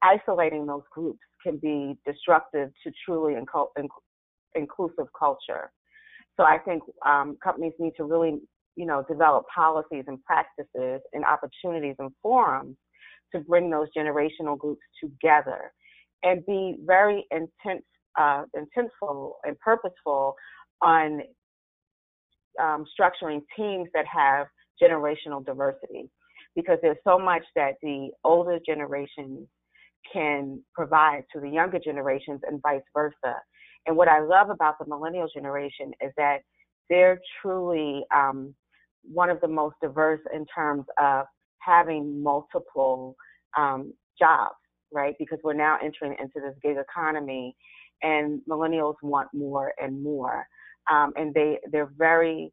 isolating 0.02 0.66
those 0.66 0.82
groups 0.92 1.20
can 1.42 1.58
be 1.58 1.96
destructive 2.06 2.70
to 2.84 2.92
truly 3.04 3.34
inc- 3.34 3.68
inc- 3.78 3.88
inclusive 4.54 5.06
culture. 5.18 5.70
So 6.36 6.44
I 6.44 6.58
think 6.58 6.82
um, 7.04 7.36
companies 7.42 7.72
need 7.78 7.92
to 7.96 8.04
really, 8.04 8.40
you 8.76 8.86
know, 8.86 9.04
develop 9.08 9.46
policies 9.54 10.04
and 10.06 10.22
practices 10.24 11.00
and 11.12 11.24
opportunities 11.24 11.96
and 11.98 12.10
forums 12.22 12.76
to 13.34 13.40
bring 13.40 13.70
those 13.70 13.88
generational 13.96 14.58
groups 14.58 14.82
together 15.02 15.72
and 16.22 16.44
be 16.46 16.76
very 16.84 17.26
intense, 17.30 17.84
uh, 18.18 18.44
intentful 18.54 19.32
and 19.44 19.58
purposeful 19.60 20.34
on 20.82 21.22
um, 22.60 22.84
structuring 22.98 23.40
teams 23.56 23.88
that 23.94 24.06
have 24.06 24.46
generational 24.82 25.44
diversity 25.44 26.10
because 26.54 26.78
there's 26.82 26.96
so 27.06 27.18
much 27.18 27.42
that 27.54 27.74
the 27.82 28.08
older 28.24 28.58
generations 28.64 29.46
can 30.12 30.62
provide 30.74 31.24
to 31.32 31.40
the 31.40 31.48
younger 31.48 31.78
generations 31.78 32.40
and 32.48 32.60
vice 32.62 32.82
versa. 32.94 33.36
And 33.86 33.96
what 33.96 34.08
I 34.08 34.20
love 34.20 34.50
about 34.50 34.78
the 34.78 34.86
millennial 34.86 35.28
generation 35.32 35.92
is 36.00 36.12
that 36.16 36.38
they're 36.90 37.20
truly 37.40 38.04
um, 38.14 38.54
one 39.02 39.30
of 39.30 39.40
the 39.40 39.48
most 39.48 39.76
diverse 39.82 40.20
in 40.34 40.44
terms 40.46 40.84
of 41.00 41.26
having 41.58 42.22
multiple 42.22 43.16
um, 43.56 43.92
jobs, 44.18 44.54
right? 44.92 45.14
Because 45.18 45.38
we're 45.44 45.54
now 45.54 45.78
entering 45.82 46.16
into 46.18 46.34
this 46.34 46.54
gig 46.62 46.76
economy, 46.76 47.56
and 48.02 48.40
millennials 48.48 48.94
want 49.02 49.28
more 49.32 49.72
and 49.80 50.02
more, 50.02 50.46
um, 50.90 51.12
and 51.16 51.32
they 51.34 51.58
they're 51.72 51.90
very 51.96 52.52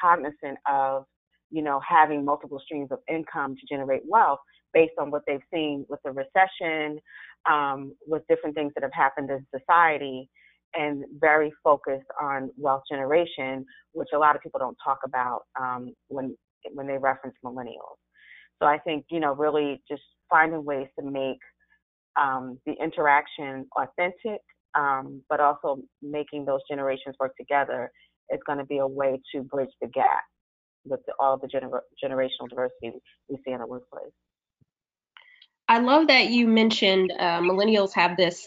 cognizant 0.00 0.58
of 0.70 1.04
you 1.52 1.62
know, 1.62 1.80
having 1.86 2.24
multiple 2.24 2.60
streams 2.64 2.90
of 2.90 2.98
income 3.08 3.54
to 3.54 3.66
generate 3.72 4.02
wealth 4.08 4.40
based 4.74 4.94
on 4.98 5.10
what 5.10 5.22
they've 5.26 5.42
seen 5.52 5.84
with 5.88 6.00
the 6.04 6.10
recession, 6.12 6.98
um, 7.50 7.94
with 8.06 8.22
different 8.28 8.54
things 8.54 8.72
that 8.74 8.82
have 8.82 8.92
happened 8.94 9.30
in 9.30 9.44
society, 9.56 10.28
and 10.74 11.04
very 11.18 11.52
focused 11.62 12.06
on 12.20 12.50
wealth 12.56 12.82
generation, 12.90 13.64
which 13.92 14.08
a 14.14 14.18
lot 14.18 14.36
of 14.36 14.42
people 14.42 14.58
don't 14.58 14.76
talk 14.84 14.98
about 15.04 15.42
um, 15.60 15.94
when 16.08 16.36
when 16.72 16.86
they 16.86 16.98
reference 16.98 17.36
millennials. 17.44 17.98
So 18.62 18.66
I 18.66 18.78
think 18.78 19.06
you 19.10 19.20
know, 19.20 19.34
really 19.34 19.82
just 19.88 20.02
finding 20.30 20.64
ways 20.64 20.88
to 20.98 21.04
make 21.04 21.38
um, 22.16 22.58
the 22.66 22.74
interaction 22.82 23.66
authentic, 23.76 24.40
um, 24.74 25.22
but 25.28 25.40
also 25.40 25.78
making 26.02 26.44
those 26.44 26.60
generations 26.70 27.16
work 27.20 27.36
together 27.36 27.90
is 28.30 28.40
going 28.46 28.58
to 28.58 28.64
be 28.64 28.78
a 28.78 28.86
way 28.86 29.20
to 29.34 29.42
bridge 29.42 29.70
the 29.80 29.88
gap 29.88 30.24
with 30.84 31.00
the, 31.06 31.12
all 31.20 31.38
the 31.38 31.48
gener- 31.48 31.80
generational 32.02 32.48
diversity 32.48 32.92
we 33.28 33.36
see 33.44 33.52
in 33.52 33.58
the 33.60 33.66
workplace. 33.66 34.12
I 35.72 35.78
love 35.78 36.08
that 36.08 36.28
you 36.28 36.46
mentioned 36.46 37.14
uh, 37.18 37.40
millennials 37.40 37.94
have 37.94 38.18
this, 38.18 38.46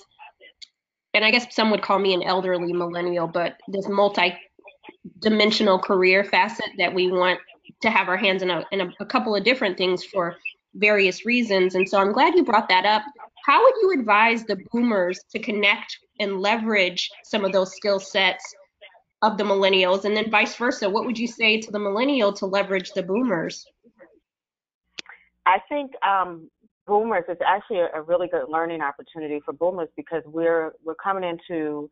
and 1.15 1.25
I 1.25 1.31
guess 1.31 1.55
some 1.55 1.71
would 1.71 1.81
call 1.81 1.97
me 1.97 2.13
an 2.13 2.21
elderly 2.21 2.71
millennial, 2.71 3.25
but 3.25 3.57
this 3.67 3.87
multi-dimensional 3.87 5.79
career 5.79 6.23
facet 6.23 6.69
that 6.77 6.93
we 6.93 7.11
want 7.11 7.39
to 7.81 7.89
have 7.89 8.09
our 8.09 8.15
hands 8.15 8.43
in 8.43 8.51
a, 8.51 8.63
in 8.71 8.81
a, 8.81 8.93
a 8.99 9.07
couple 9.07 9.35
of 9.35 9.43
different 9.43 9.75
things 9.75 10.05
for 10.05 10.37
various 10.75 11.25
reasons. 11.25 11.73
And 11.73 11.89
so 11.89 11.97
I'm 11.99 12.11
glad 12.11 12.35
you 12.35 12.45
brought 12.45 12.69
that 12.69 12.85
up. 12.85 13.01
How 13.43 13.63
would 13.63 13.73
you 13.81 13.93
advise 13.99 14.43
the 14.43 14.57
boomers 14.71 15.19
to 15.31 15.39
connect 15.39 15.97
and 16.19 16.41
leverage 16.41 17.09
some 17.23 17.43
of 17.43 17.51
those 17.51 17.75
skill 17.75 17.99
sets 17.99 18.53
of 19.23 19.39
the 19.39 19.43
millennials 19.43 20.05
and 20.05 20.15
then 20.15 20.29
vice 20.29 20.55
versa 20.55 20.87
what 20.87 21.05
would 21.05 21.17
you 21.17 21.27
say 21.27 21.59
to 21.59 21.71
the 21.71 21.79
millennial 21.79 22.31
to 22.33 22.45
leverage 22.45 22.91
the 22.91 23.01
boomers 23.01 23.65
i 25.45 25.57
think 25.69 25.93
um, 26.05 26.49
boomers 26.87 27.23
is 27.29 27.37
actually 27.45 27.79
a, 27.79 27.89
a, 27.95 28.01
really 28.01 28.27
good 28.27 28.45
learning 28.49 28.81
opportunity 28.81 29.39
for 29.43 29.53
boomers 29.53 29.89
because 29.95 30.21
we're 30.25 30.73
we're 30.83 30.95
coming 30.95 31.23
into 31.23 31.89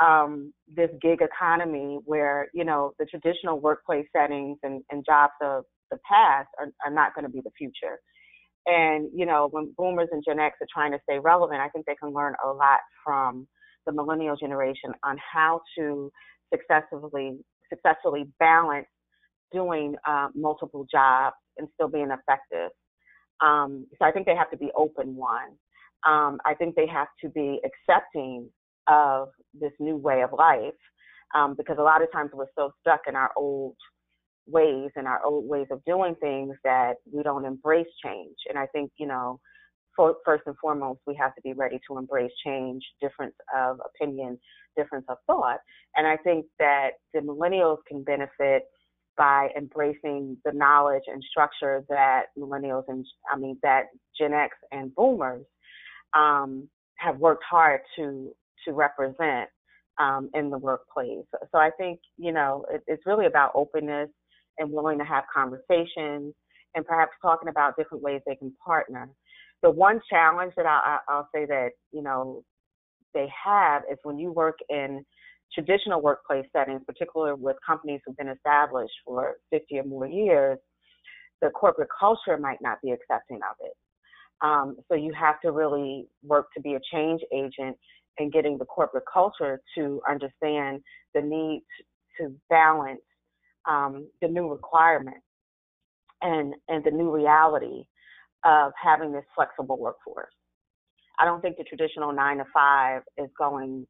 um, 0.00 0.52
this 0.74 0.90
gig 1.00 1.20
economy 1.20 1.98
where 2.04 2.48
you 2.54 2.64
know 2.64 2.92
the 2.98 3.06
traditional 3.06 3.60
workplace 3.60 4.06
settings 4.14 4.58
and, 4.62 4.82
and 4.90 5.04
jobs 5.04 5.32
of 5.42 5.64
the 5.90 5.98
past 6.08 6.48
are, 6.58 6.68
are 6.84 6.92
not 6.92 7.14
going 7.14 7.24
to 7.24 7.30
be 7.30 7.40
the 7.40 7.50
future 7.56 7.98
and 8.66 9.08
you 9.14 9.26
know 9.26 9.48
when 9.50 9.72
boomers 9.76 10.08
and 10.12 10.22
gen 10.26 10.38
x 10.38 10.56
are 10.60 10.66
trying 10.72 10.92
to 10.92 10.98
stay 11.02 11.18
relevant 11.18 11.60
i 11.60 11.68
think 11.68 11.84
they 11.84 11.96
can 11.96 12.12
learn 12.12 12.34
a 12.44 12.48
lot 12.48 12.78
from 13.04 13.46
the 13.86 13.92
millennial 13.92 14.36
generation 14.36 14.92
on 15.04 15.16
how 15.32 15.60
to 15.76 16.10
successfully 16.52 17.38
successfully 17.72 18.26
balance 18.38 18.86
doing 19.52 19.94
uh, 20.06 20.28
multiple 20.34 20.86
jobs 20.90 21.36
and 21.58 21.68
still 21.74 21.88
being 21.88 22.10
effective. 22.10 22.70
Um, 23.42 23.86
so 23.98 24.04
I 24.04 24.12
think 24.12 24.26
they 24.26 24.36
have 24.36 24.50
to 24.50 24.56
be 24.56 24.70
open. 24.76 25.16
One, 25.16 25.56
um, 26.06 26.38
I 26.44 26.54
think 26.54 26.74
they 26.74 26.86
have 26.86 27.08
to 27.22 27.28
be 27.28 27.60
accepting 27.64 28.48
of 28.88 29.28
this 29.54 29.72
new 29.78 29.96
way 29.96 30.22
of 30.22 30.30
life 30.32 30.74
um, 31.34 31.54
because 31.56 31.76
a 31.78 31.82
lot 31.82 32.02
of 32.02 32.10
times 32.12 32.30
we're 32.32 32.46
so 32.56 32.72
stuck 32.80 33.02
in 33.08 33.16
our 33.16 33.30
old 33.36 33.74
ways 34.46 34.90
and 34.96 35.06
our 35.06 35.24
old 35.24 35.48
ways 35.48 35.66
of 35.70 35.84
doing 35.84 36.16
things 36.20 36.56
that 36.64 36.94
we 37.12 37.22
don't 37.22 37.44
embrace 37.44 37.86
change. 38.04 38.36
And 38.48 38.58
I 38.58 38.66
think 38.66 38.90
you 38.98 39.06
know 39.06 39.40
for, 39.96 40.16
first 40.24 40.44
and 40.46 40.56
foremost, 40.60 41.00
we 41.06 41.14
have 41.16 41.34
to 41.34 41.42
be 41.42 41.52
ready 41.52 41.78
to 41.88 41.98
embrace 41.98 42.32
change, 42.44 42.82
difference 43.00 43.34
of 43.56 43.78
opinion, 43.94 44.38
difference 44.76 45.04
of 45.08 45.18
thought. 45.26 45.58
And 45.96 46.06
I 46.06 46.16
think 46.16 46.46
that 46.58 46.92
the 47.12 47.20
millennials 47.20 47.78
can 47.86 48.02
benefit 48.02 48.64
by 49.16 49.48
embracing 49.56 50.36
the 50.44 50.52
knowledge 50.52 51.02
and 51.06 51.22
structure 51.30 51.84
that 51.88 52.26
millennials 52.38 52.84
and 52.88 53.06
I 53.30 53.36
mean 53.36 53.58
that 53.62 53.86
Gen 54.18 54.32
X 54.32 54.56
and 54.70 54.94
Boomers 54.94 55.44
um, 56.16 56.68
have 56.96 57.18
worked 57.18 57.44
hard 57.48 57.80
to 57.96 58.32
to 58.66 58.72
represent 58.72 59.48
um, 59.98 60.30
in 60.34 60.50
the 60.50 60.58
workplace. 60.58 61.24
So 61.50 61.58
I 61.58 61.70
think 61.78 62.00
you 62.16 62.32
know 62.32 62.64
it, 62.70 62.82
it's 62.86 63.06
really 63.06 63.26
about 63.26 63.52
openness 63.54 64.08
and 64.58 64.70
willing 64.70 64.98
to 64.98 65.04
have 65.04 65.24
conversations 65.34 66.34
and 66.74 66.86
perhaps 66.86 67.12
talking 67.20 67.48
about 67.48 67.76
different 67.76 68.02
ways 68.02 68.20
they 68.26 68.36
can 68.36 68.52
partner 68.64 69.08
the 69.62 69.70
one 69.70 70.00
challenge 70.10 70.52
that 70.56 70.66
I, 70.66 70.98
I'll 71.08 71.28
say 71.34 71.46
that 71.46 71.70
you 71.92 72.02
know 72.02 72.42
they 73.14 73.28
have 73.44 73.82
is 73.90 73.98
when 74.02 74.18
you 74.18 74.32
work 74.32 74.58
in 74.68 75.04
traditional 75.54 76.00
workplace 76.00 76.46
settings, 76.52 76.82
particularly 76.86 77.40
with 77.40 77.56
companies 77.66 78.00
who've 78.04 78.16
been 78.16 78.28
established 78.28 78.94
for 79.04 79.36
50 79.50 79.78
or 79.78 79.84
more 79.84 80.06
years, 80.06 80.58
the 81.40 81.50
corporate 81.50 81.88
culture 81.98 82.38
might 82.38 82.58
not 82.60 82.78
be 82.82 82.90
accepting 82.90 83.36
of 83.38 83.56
it. 83.60 83.76
Um, 84.42 84.76
so 84.88 84.94
you 84.94 85.12
have 85.12 85.40
to 85.42 85.52
really 85.52 86.06
work 86.24 86.46
to 86.54 86.60
be 86.60 86.74
a 86.74 86.80
change 86.92 87.20
agent 87.32 87.76
in 88.18 88.30
getting 88.30 88.58
the 88.58 88.64
corporate 88.64 89.04
culture 89.12 89.60
to 89.76 90.00
understand 90.08 90.80
the 91.14 91.20
need 91.20 91.62
to 92.18 92.34
balance 92.50 93.00
um, 93.68 94.08
the 94.20 94.28
new 94.28 94.50
requirement 94.50 95.18
and 96.20 96.54
and 96.68 96.84
the 96.84 96.90
new 96.90 97.10
reality 97.10 97.84
of 98.44 98.72
having 98.82 99.12
this 99.12 99.24
flexible 99.34 99.78
workforce. 99.78 100.32
I 101.18 101.24
don't 101.24 101.40
think 101.40 101.56
the 101.56 101.64
traditional 101.64 102.12
nine 102.12 102.38
to 102.38 102.44
five 102.52 103.02
is 103.16 103.28
going 103.38 103.86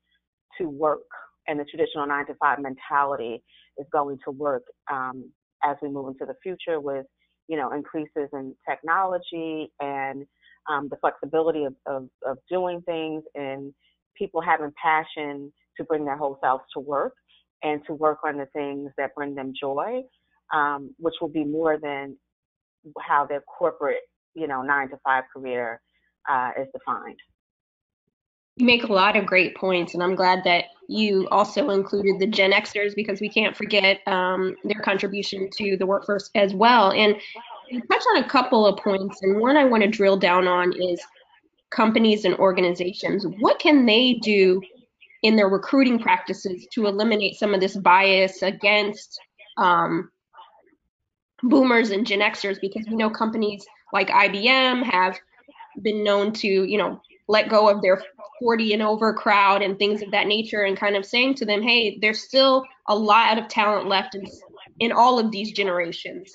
to 0.58 0.68
work, 0.68 1.00
and 1.48 1.58
the 1.58 1.64
traditional 1.64 2.06
nine 2.06 2.26
to 2.26 2.34
five 2.34 2.58
mentality 2.58 3.42
is 3.78 3.86
going 3.92 4.18
to 4.24 4.30
work 4.30 4.62
um, 4.90 5.30
as 5.64 5.76
we 5.82 5.88
move 5.88 6.08
into 6.08 6.26
the 6.26 6.34
future 6.42 6.80
with, 6.80 7.06
you 7.48 7.56
know, 7.56 7.72
increases 7.72 8.28
in 8.32 8.54
technology 8.68 9.72
and 9.80 10.24
um, 10.70 10.88
the 10.88 10.96
flexibility 10.96 11.64
of, 11.64 11.74
of, 11.86 12.08
of 12.26 12.38
doing 12.48 12.80
things 12.82 13.22
and 13.34 13.72
people 14.16 14.40
having 14.40 14.72
passion 14.80 15.52
to 15.76 15.84
bring 15.84 16.04
their 16.04 16.16
whole 16.16 16.38
selves 16.42 16.64
to 16.74 16.80
work 16.80 17.14
and 17.62 17.80
to 17.86 17.94
work 17.94 18.18
on 18.24 18.36
the 18.36 18.46
things 18.46 18.90
that 18.98 19.14
bring 19.14 19.34
them 19.34 19.52
joy, 19.58 20.02
um, 20.52 20.94
which 20.98 21.14
will 21.20 21.28
be 21.28 21.44
more 21.44 21.78
than 21.80 22.16
how 23.00 23.24
their 23.26 23.40
corporate 23.42 24.02
you 24.34 24.46
know 24.46 24.62
nine 24.62 24.88
to 24.88 24.96
five 25.04 25.24
career 25.34 25.80
uh, 26.30 26.50
is 26.60 26.68
defined. 26.72 27.18
You 28.56 28.66
make 28.66 28.84
a 28.84 28.92
lot 28.92 29.16
of 29.16 29.26
great 29.26 29.56
points, 29.56 29.94
and 29.94 30.02
I'm 30.02 30.14
glad 30.14 30.44
that 30.44 30.66
you 30.88 31.26
also 31.30 31.70
included 31.70 32.18
the 32.18 32.26
Gen 32.26 32.52
Xers 32.52 32.94
because 32.94 33.20
we 33.20 33.28
can't 33.28 33.56
forget 33.56 34.00
um, 34.06 34.56
their 34.64 34.80
contribution 34.82 35.48
to 35.56 35.76
the 35.76 35.86
workforce 35.86 36.30
as 36.34 36.52
well. 36.54 36.92
And 36.92 37.16
you 37.70 37.80
touch 37.90 38.02
on 38.14 38.22
a 38.22 38.28
couple 38.28 38.66
of 38.66 38.78
points, 38.78 39.22
and 39.22 39.40
one 39.40 39.56
I 39.56 39.64
want 39.64 39.82
to 39.82 39.88
drill 39.88 40.18
down 40.18 40.46
on 40.46 40.72
is 40.72 41.00
companies 41.70 42.26
and 42.26 42.34
organizations. 42.36 43.26
What 43.40 43.58
can 43.58 43.86
they 43.86 44.14
do 44.22 44.60
in 45.22 45.36
their 45.36 45.48
recruiting 45.48 45.98
practices 45.98 46.66
to 46.72 46.86
eliminate 46.86 47.36
some 47.36 47.54
of 47.54 47.60
this 47.60 47.76
bias 47.76 48.42
against 48.42 49.18
um, 49.56 50.10
boomers 51.42 51.90
and 51.90 52.06
Gen 52.06 52.20
Xers? 52.20 52.60
Because 52.60 52.86
we 52.86 52.96
know 52.96 53.08
companies 53.08 53.64
like 53.94 54.08
IBM 54.08 54.82
have 54.82 55.18
been 55.80 56.04
known 56.04 56.32
to, 56.34 56.46
you 56.46 56.76
know, 56.76 57.00
let 57.28 57.48
go 57.48 57.68
of 57.68 57.82
their 57.82 58.02
40 58.40 58.72
and 58.74 58.82
over 58.82 59.14
crowd 59.14 59.62
and 59.62 59.78
things 59.78 60.02
of 60.02 60.10
that 60.10 60.26
nature 60.26 60.62
and 60.62 60.76
kind 60.76 60.96
of 60.96 61.06
saying 61.06 61.34
to 61.36 61.44
them, 61.44 61.62
hey, 61.62 61.98
there's 62.00 62.22
still 62.22 62.64
a 62.88 62.94
lot 62.94 63.38
of 63.38 63.48
talent 63.48 63.88
left 63.88 64.14
in, 64.14 64.24
in 64.80 64.92
all 64.92 65.18
of 65.18 65.30
these 65.30 65.52
generations. 65.52 66.32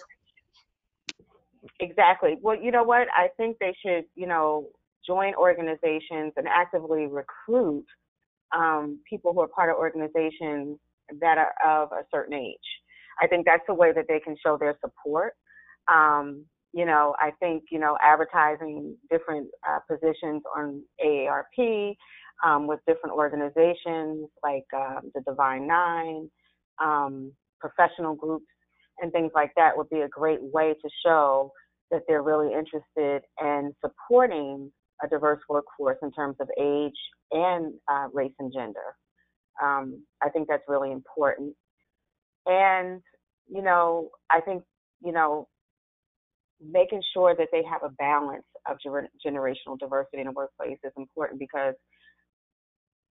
Exactly. 1.80 2.38
Well, 2.42 2.56
you 2.60 2.72
know 2.72 2.84
what? 2.84 3.08
I 3.16 3.28
think 3.38 3.58
they 3.60 3.76
should, 3.86 4.06
you 4.16 4.28
know, 4.28 4.70
join 5.06 5.36
organizations 5.36 6.34
and 6.36 6.48
actively 6.48 7.08
recruit 7.08 7.86
um, 8.56 9.00
people 9.10 9.34
who 9.34 9.42
are 9.42 9.48
part 9.48 9.70
of 9.70 9.78
organizations 9.78 10.80
that 11.22 11.38
are 11.38 11.54
of 11.66 11.92
a 11.92 12.04
certain 12.12 12.34
age. 12.34 12.58
I 13.22 13.28
think 13.28 13.46
that's 13.46 13.64
the 13.68 13.74
way 13.74 13.92
that 13.94 14.06
they 14.08 14.20
can 14.20 14.36
show 14.44 14.58
their 14.58 14.78
support. 14.82 15.34
Um, 15.92 16.46
you 16.78 16.86
know, 16.86 17.16
I 17.20 17.32
think, 17.40 17.64
you 17.72 17.80
know, 17.80 17.98
advertising 18.04 18.96
different 19.10 19.48
uh, 19.68 19.80
positions 19.90 20.44
on 20.56 20.84
AARP 21.04 21.96
um, 22.46 22.68
with 22.68 22.80
different 22.86 23.16
organizations 23.16 24.30
like 24.44 24.68
um, 24.76 25.12
the 25.16 25.22
Divine 25.26 25.66
Nine, 25.66 26.30
um, 26.80 27.32
professional 27.60 28.14
groups, 28.14 28.46
and 29.00 29.12
things 29.12 29.32
like 29.34 29.52
that 29.56 29.76
would 29.76 29.90
be 29.90 30.02
a 30.02 30.08
great 30.08 30.38
way 30.54 30.76
to 30.80 30.90
show 31.04 31.52
that 31.90 32.02
they're 32.08 32.22
really 32.22 32.54
interested 32.54 33.24
in 33.42 33.74
supporting 33.84 34.72
a 35.04 35.08
diverse 35.08 35.42
workforce 35.50 35.98
in 36.04 36.12
terms 36.12 36.36
of 36.40 36.48
age 36.62 37.00
and 37.32 37.74
uh, 37.92 38.06
race 38.14 38.34
and 38.38 38.54
gender. 38.54 38.94
Um, 39.64 40.04
I 40.22 40.30
think 40.30 40.48
that's 40.48 40.64
really 40.68 40.92
important. 40.92 41.56
And, 42.46 43.02
you 43.50 43.64
know, 43.64 44.10
I 44.30 44.42
think, 44.42 44.62
you 45.04 45.12
know, 45.12 45.48
making 46.62 47.02
sure 47.14 47.36
that 47.36 47.50
they 47.52 47.64
have 47.64 47.84
a 47.84 47.90
balance 47.90 48.46
of 48.70 48.78
ger- 48.82 49.10
generational 49.26 49.78
diversity 49.80 50.20
in 50.20 50.26
the 50.26 50.32
workplace 50.32 50.78
is 50.84 50.92
important 50.98 51.40
because 51.40 51.76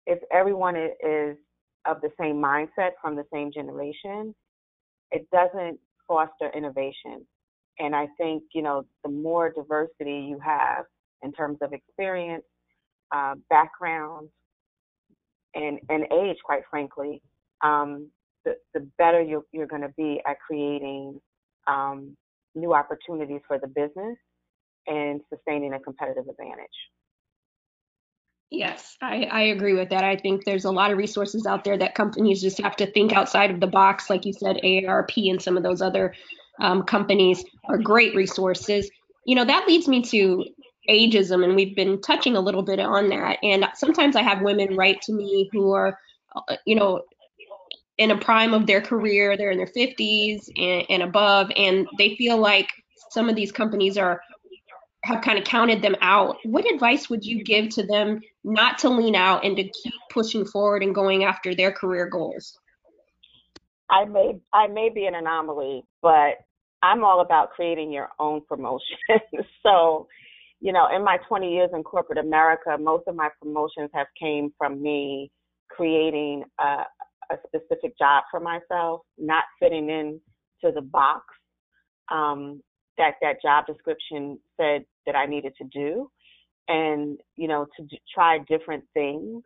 if 0.07 0.19
everyone 0.31 0.75
is 0.75 1.37
of 1.85 2.01
the 2.01 2.09
same 2.19 2.35
mindset 2.35 2.91
from 3.01 3.15
the 3.15 3.25
same 3.31 3.51
generation, 3.51 4.33
it 5.11 5.27
doesn't 5.31 5.79
foster 6.07 6.51
innovation. 6.55 7.25
And 7.79 7.95
I 7.95 8.07
think, 8.17 8.43
you 8.53 8.61
know, 8.61 8.85
the 9.03 9.11
more 9.11 9.51
diversity 9.51 10.27
you 10.29 10.39
have 10.43 10.85
in 11.21 11.31
terms 11.31 11.57
of 11.61 11.73
experience, 11.73 12.43
uh, 13.11 13.35
background, 13.49 14.29
and, 15.53 15.79
and 15.89 16.05
age, 16.11 16.37
quite 16.43 16.63
frankly, 16.69 17.21
um, 17.63 18.09
the, 18.43 18.55
the 18.73 18.87
better 18.97 19.21
you're, 19.21 19.43
you're 19.51 19.67
going 19.67 19.81
to 19.81 19.93
be 19.97 20.21
at 20.27 20.37
creating 20.45 21.19
um, 21.67 22.15
new 22.55 22.73
opportunities 22.73 23.41
for 23.47 23.59
the 23.59 23.67
business 23.67 24.17
and 24.87 25.21
sustaining 25.29 25.73
a 25.73 25.79
competitive 25.79 26.25
advantage. 26.27 26.67
Yes, 28.51 28.95
I, 29.01 29.23
I 29.23 29.41
agree 29.41 29.73
with 29.73 29.89
that. 29.89 30.03
I 30.03 30.15
think 30.15 30.45
there's 30.45 30.65
a 30.65 30.71
lot 30.71 30.91
of 30.91 30.97
resources 30.97 31.45
out 31.45 31.63
there 31.63 31.77
that 31.77 31.95
companies 31.95 32.41
just 32.41 32.59
have 32.61 32.75
to 32.77 32.85
think 32.91 33.11
outside 33.11 33.51
of 33.51 33.59
the 33.59 33.67
box. 33.67 34.09
Like 34.09 34.25
you 34.25 34.33
said, 34.33 34.57
AARP 34.63 35.29
and 35.29 35.41
some 35.41 35.57
of 35.57 35.63
those 35.63 35.81
other 35.81 36.13
um, 36.59 36.83
companies 36.83 37.43
are 37.65 37.77
great 37.77 38.15
resources. 38.15 38.89
You 39.25 39.35
know, 39.35 39.45
that 39.45 39.67
leads 39.67 39.87
me 39.87 40.03
to 40.03 40.45
ageism, 40.87 41.43
and 41.43 41.55
we've 41.55 41.75
been 41.75 41.99
touching 42.01 42.35
a 42.35 42.39
little 42.39 42.61
bit 42.61 42.79
on 42.79 43.09
that. 43.09 43.39
And 43.41 43.65
sometimes 43.73 44.15
I 44.15 44.21
have 44.21 44.41
women 44.41 44.75
write 44.75 45.01
to 45.03 45.13
me 45.13 45.49
who 45.51 45.73
are, 45.73 45.97
uh, 46.35 46.55
you 46.65 46.75
know, 46.75 47.01
in 47.97 48.11
a 48.11 48.17
prime 48.17 48.53
of 48.53 48.67
their 48.67 48.81
career, 48.81 49.37
they're 49.37 49.51
in 49.51 49.57
their 49.57 49.67
50s 49.67 50.49
and, 50.57 50.85
and 50.89 51.03
above, 51.03 51.51
and 51.55 51.87
they 51.97 52.15
feel 52.15 52.37
like 52.37 52.69
some 53.11 53.29
of 53.29 53.35
these 53.35 53.51
companies 53.51 53.97
are 53.97 54.21
have 55.03 55.21
kind 55.21 55.37
of 55.37 55.45
counted 55.45 55.83
them 55.83 55.95
out. 56.01 56.37
What 56.43 56.65
advice 56.65 57.09
would 57.11 57.23
you 57.23 57.43
give 57.43 57.69
to 57.75 57.85
them 57.85 58.21
not 58.43 58.79
to 58.79 58.89
lean 58.89 59.15
out 59.15 59.45
and 59.45 59.55
to 59.55 59.63
keep 59.63 59.93
pushing 60.09 60.45
forward 60.45 60.81
and 60.81 60.95
going 60.95 61.23
after 61.23 61.53
their 61.53 61.71
career 61.71 62.07
goals? 62.07 62.57
I 63.89 64.05
may 64.05 64.39
I 64.51 64.67
may 64.67 64.89
be 64.89 65.05
an 65.05 65.13
anomaly, 65.13 65.83
but 66.01 66.39
I'm 66.81 67.03
all 67.03 67.21
about 67.21 67.51
creating 67.51 67.91
your 67.91 68.09
own 68.19 68.41
promotion. 68.47 68.97
so, 69.63 70.07
you 70.59 70.73
know, 70.73 70.87
in 70.93 71.03
my 71.03 71.17
20 71.27 71.53
years 71.53 71.69
in 71.73 71.83
corporate 71.83 72.17
America, 72.17 72.75
most 72.79 73.03
of 73.07 73.15
my 73.15 73.29
promotions 73.41 73.91
have 73.93 74.07
came 74.19 74.51
from 74.57 74.81
me 74.81 75.31
creating 75.69 76.43
a, 76.59 76.83
a 77.31 77.37
specific 77.47 77.97
job 77.97 78.23
for 78.31 78.39
myself, 78.39 79.01
not 79.17 79.43
fitting 79.59 79.89
in 79.89 80.19
to 80.63 80.71
the 80.71 80.81
box 80.81 81.23
um, 82.11 82.61
that 82.97 83.15
that 83.21 83.41
job 83.41 83.65
description 83.67 84.39
said 84.57 84.85
that 85.05 85.15
I 85.15 85.25
needed 85.25 85.53
to 85.61 85.67
do, 85.73 86.09
and 86.67 87.17
you 87.35 87.47
know 87.47 87.65
to 87.77 87.83
d- 87.85 88.01
try 88.13 88.39
different 88.47 88.83
things 88.93 89.43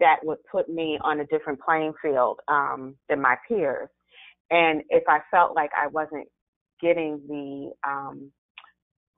that 0.00 0.16
would 0.22 0.38
put 0.50 0.68
me 0.68 0.98
on 1.02 1.20
a 1.20 1.26
different 1.26 1.60
playing 1.60 1.92
field 2.02 2.40
um, 2.48 2.96
than 3.08 3.20
my 3.20 3.36
peers. 3.46 3.88
And 4.50 4.82
if 4.88 5.04
I 5.08 5.20
felt 5.30 5.54
like 5.54 5.70
I 5.76 5.86
wasn't 5.88 6.26
getting 6.80 7.20
the 7.28 7.70
um, 7.88 8.32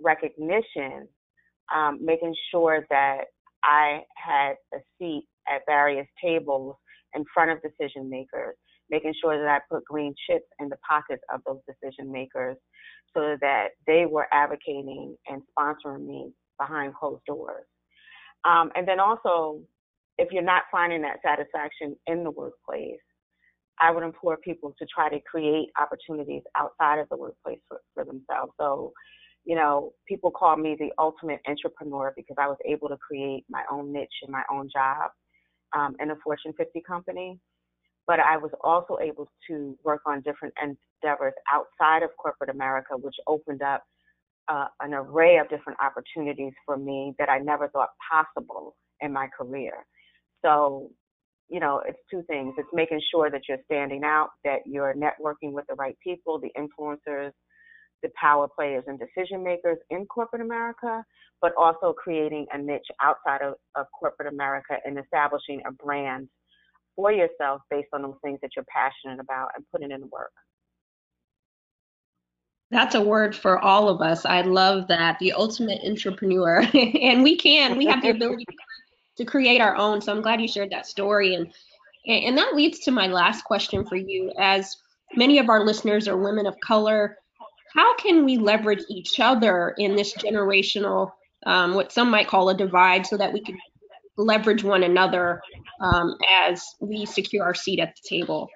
recognition, 0.01 1.09
um, 1.75 2.01
making 2.05 2.35
sure 2.51 2.85
that 2.91 3.23
I 3.63 4.01
had 4.17 4.55
a 4.75 4.79
seat 4.99 5.25
at 5.49 5.63
various 5.67 6.07
tables 6.23 6.77
in 7.15 7.25
front 7.33 7.51
of 7.51 7.59
decision 7.63 8.09
makers, 8.09 8.57
making 8.91 9.15
sure 9.21 9.39
that 9.39 9.49
I 9.49 9.59
put 9.71 9.85
green 9.85 10.15
chips 10.29 10.47
in 10.61 10.69
the 10.69 10.77
pockets 10.89 11.23
of 11.33 11.41
those 11.47 11.61
decision 11.67 12.11
makers 12.11 12.57
so 13.15 13.37
that 13.41 13.69
they 13.87 14.07
were 14.07 14.27
advocating 14.33 15.17
and 15.29 15.43
sponsoring 15.57 16.07
me 16.07 16.33
behind 16.59 16.95
closed 16.95 17.25
doors. 17.27 17.67
Um, 18.45 18.71
and 18.75 18.87
then 18.87 19.01
also, 19.01 19.61
if 20.19 20.33
you're 20.33 20.43
not 20.43 20.65
finding 20.71 21.03
that 21.03 21.19
satisfaction 21.25 21.97
in 22.07 22.25
the 22.25 22.31
workplace, 22.31 22.99
I 23.81 23.91
would 23.91 24.03
implore 24.03 24.37
people 24.37 24.75
to 24.79 24.87
try 24.87 25.09
to 25.09 25.19
create 25.21 25.71
opportunities 25.81 26.43
outside 26.57 26.99
of 26.99 27.09
the 27.09 27.17
workplace 27.17 27.59
for, 27.69 27.81
for 27.95 28.05
themselves. 28.05 28.53
So, 28.61 28.93
you 29.45 29.57
know, 29.57 29.93
people 30.07 30.31
call 30.31 30.57
me 30.57 30.77
the 30.79 30.91
ultimate 30.99 31.41
entrepreneur 31.49 32.13
because 32.17 32.37
I 32.39 32.47
was 32.47 32.59
able 32.65 32.89
to 32.89 32.97
create 32.97 33.45
my 33.49 33.63
own 33.71 33.93
niche 33.93 34.23
and 34.23 34.31
my 34.31 34.43
own 34.51 34.69
job 34.73 35.11
um, 35.75 35.97
in 36.01 36.11
a 36.11 36.17
Fortune 36.23 36.53
50 36.57 36.83
company. 36.87 37.39
But 38.07 38.19
I 38.21 38.37
was 38.37 38.51
also 38.65 38.99
able 39.01 39.29
to 39.49 39.79
work 39.85 40.03
on 40.07 40.23
different 40.23 40.55
endeavors 40.61 41.35
outside 41.53 42.03
of 42.03 42.11
corporate 42.17 42.51
America, 42.51 42.97
which 42.97 43.15
opened 43.27 43.63
up 43.63 43.85
uh, 44.49 44.67
an 44.81 44.93
array 44.93 45.39
of 45.39 45.49
different 45.49 45.79
opportunities 45.81 46.53
for 46.67 46.77
me 46.77 47.15
that 47.19 47.29
I 47.29 47.39
never 47.39 47.69
thought 47.69 47.91
possible 48.11 48.77
in 49.01 49.13
my 49.13 49.29
career. 49.37 49.87
So, 50.45 50.91
you 51.49 51.61
know, 51.61 51.81
it's 51.87 51.99
two 52.11 52.23
things. 52.27 52.55
It's 52.59 52.69
making 52.73 53.01
sure 53.11 53.31
that 53.31 53.43
you're 53.49 53.59
standing 53.67 54.03
out, 54.05 54.31
that 54.45 54.61
you're 54.67 54.95
networking 54.95 55.53
with 55.53 55.65
the 55.69 55.75
right 55.75 55.97
people, 56.03 56.41
the 56.41 56.51
influencers, 56.59 57.33
the 58.03 58.11
power 58.21 58.49
players 58.49 58.85
and 58.87 58.99
decision 58.99 59.43
makers 59.43 59.79
in 59.91 60.07
corporate 60.07 60.43
America, 60.43 61.05
but 61.41 61.53
also 61.59 61.93
creating 61.93 62.47
a 62.53 62.59
niche 62.59 62.87
outside 63.01 63.43
of, 63.43 63.55
of 63.75 63.87
corporate 63.99 64.33
America 64.33 64.77
and 64.85 64.99
establishing 64.99 65.63
a 65.67 65.73
brand 65.73 66.29
for 66.97 67.13
yourself 67.13 67.63
based 67.71 67.89
on 67.93 68.03
those 68.03 68.17
things 68.23 68.39
that 68.43 68.51
you're 68.55 68.65
passionate 68.65 69.21
about 69.21 69.49
and 69.57 69.65
putting 69.73 69.91
in 69.91 70.01
the 70.01 70.07
work. 70.07 70.33
That's 72.71 72.95
a 72.95 73.03
word 73.03 73.37
for 73.37 73.59
all 73.59 73.89
of 73.89 74.01
us. 74.01 74.25
I 74.25 74.41
love 74.43 74.89
that. 74.89 75.19
The 75.19 75.33
ultimate 75.33 75.81
entrepreneur. 75.85 76.61
and 76.75 77.23
we 77.23 77.37
can, 77.37 77.77
we 77.77 77.85
have 77.87 78.01
the 78.03 78.11
ability 78.11 78.47
to 79.19 79.25
create 79.25 79.61
our 79.61 79.77
own. 79.77 80.01
So 80.01 80.13
I'm 80.13 80.23
glad 80.23 80.41
you 80.41 80.49
shared 80.49 80.71
that 80.71 80.87
story. 80.87 81.35
And 81.35 81.53
and 82.07 82.37
that 82.37 82.55
leads 82.55 82.81
to 82.81 82.91
my 82.91 83.07
last 83.07 83.45
question 83.45 83.85
for 83.87 83.97
you. 83.97 84.33
As 84.39 84.77
many 85.15 85.39
of 85.39 85.49
our 85.49 85.65
listeners 85.65 86.09
are 86.09 86.17
women 86.17 86.47
of 86.47 86.59
color, 86.61 87.17
how 87.75 87.97
can 87.97 88.25
we 88.25 88.37
leverage 88.37 88.85
each 88.89 89.19
other 89.21 89.75
in 89.79 89.97
this 89.97 90.15
generational, 90.15 91.13
um, 91.47 91.75
what 91.75 91.93
some 91.93 92.11
might 92.11 92.29
call 92.29 92.49
a 92.49 92.57
divide, 92.57 93.07
so 93.07 93.17
that 93.17 93.33
we 93.33 93.41
can 93.41 93.59
leverage 94.17 94.63
one 94.63 94.83
another 94.83 95.41
um, 95.81 96.17
as 96.31 96.65
we 96.81 97.07
secure 97.07 97.45
our 97.45 97.55
seat 97.55 97.81
at 97.81 97.95
the 97.97 98.09
table? 98.09 98.49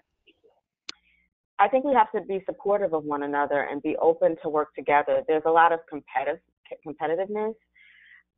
I 1.58 1.68
think 1.68 1.84
we 1.84 1.94
have 1.94 2.12
to 2.12 2.20
be 2.20 2.42
supportive 2.44 2.92
of 2.92 3.04
one 3.04 3.22
another 3.22 3.62
and 3.62 3.82
be 3.82 3.96
open 3.96 4.36
to 4.42 4.50
work 4.50 4.74
together. 4.74 5.22
There's 5.26 5.44
a 5.46 5.50
lot 5.50 5.72
of 5.72 5.80
competitive 5.88 6.40
competitiveness, 6.86 7.54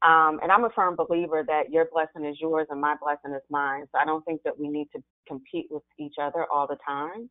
um, 0.02 0.38
and 0.42 0.52
I'm 0.52 0.64
a 0.64 0.70
firm 0.70 0.94
believer 0.94 1.42
that 1.46 1.70
your 1.70 1.86
blessing 1.92 2.24
is 2.24 2.38
yours 2.40 2.68
and 2.70 2.80
my 2.80 2.94
blessing 3.02 3.34
is 3.34 3.42
mine. 3.50 3.84
So 3.90 3.98
I 3.98 4.04
don't 4.04 4.24
think 4.24 4.42
that 4.44 4.56
we 4.56 4.68
need 4.68 4.86
to 4.94 5.02
compete 5.26 5.66
with 5.70 5.82
each 5.98 6.14
other 6.22 6.46
all 6.52 6.68
the 6.68 6.76
time. 6.86 7.28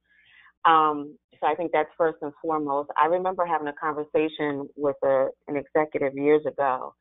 Um, 0.67 1.17
so 1.39 1.47
I 1.47 1.56
think 1.56 1.71
that's 1.71 1.89
first 1.97 2.17
and 2.21 2.34
foremost. 2.41 2.89
I 3.01 3.08
remember 3.08 3.45
having 3.45 3.67
a 3.67 3.73
conversation 3.73 4.67
with 4.75 4.97
a, 5.03 5.27
an 5.47 5.56
executive 5.56 6.13
years 6.15 6.45
ago, 6.45 6.93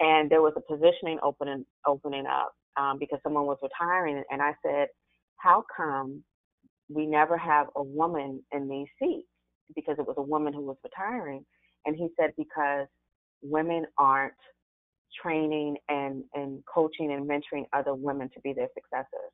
and 0.00 0.30
there 0.30 0.42
was 0.42 0.52
a 0.56 0.60
positioning 0.60 1.18
opening 1.22 1.64
opening 1.86 2.26
up 2.26 2.52
um, 2.78 2.98
because 2.98 3.18
someone 3.22 3.46
was 3.46 3.58
retiring, 3.62 4.22
and 4.30 4.42
I 4.42 4.52
said, 4.64 4.88
"How 5.36 5.64
come 5.74 6.22
we 6.88 7.06
never 7.06 7.38
have 7.38 7.68
a 7.76 7.82
woman 7.82 8.42
in 8.52 8.68
these 8.68 8.88
seats?" 9.00 9.28
Because 9.74 9.96
it 9.98 10.06
was 10.06 10.16
a 10.18 10.22
woman 10.22 10.52
who 10.52 10.62
was 10.62 10.76
retiring, 10.84 11.46
and 11.86 11.96
he 11.96 12.08
said, 12.20 12.32
"Because 12.36 12.86
women 13.42 13.86
aren't 13.98 14.34
training 15.22 15.76
and 15.88 16.24
and 16.34 16.62
coaching 16.72 17.12
and 17.12 17.28
mentoring 17.28 17.64
other 17.72 17.94
women 17.94 18.28
to 18.34 18.40
be 18.40 18.52
their 18.52 18.68
successors." 18.74 19.32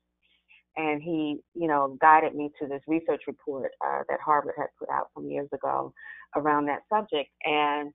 And 0.77 1.01
he, 1.01 1.39
you 1.55 1.67
know, 1.67 1.97
guided 1.99 2.35
me 2.35 2.51
to 2.61 2.67
this 2.67 2.81
research 2.87 3.23
report 3.27 3.71
uh, 3.85 4.03
that 4.09 4.19
Harvard 4.23 4.53
had 4.57 4.67
put 4.77 4.89
out 4.89 5.09
some 5.15 5.29
years 5.29 5.49
ago 5.51 5.91
around 6.35 6.67
that 6.67 6.83
subject. 6.87 7.29
And, 7.43 7.91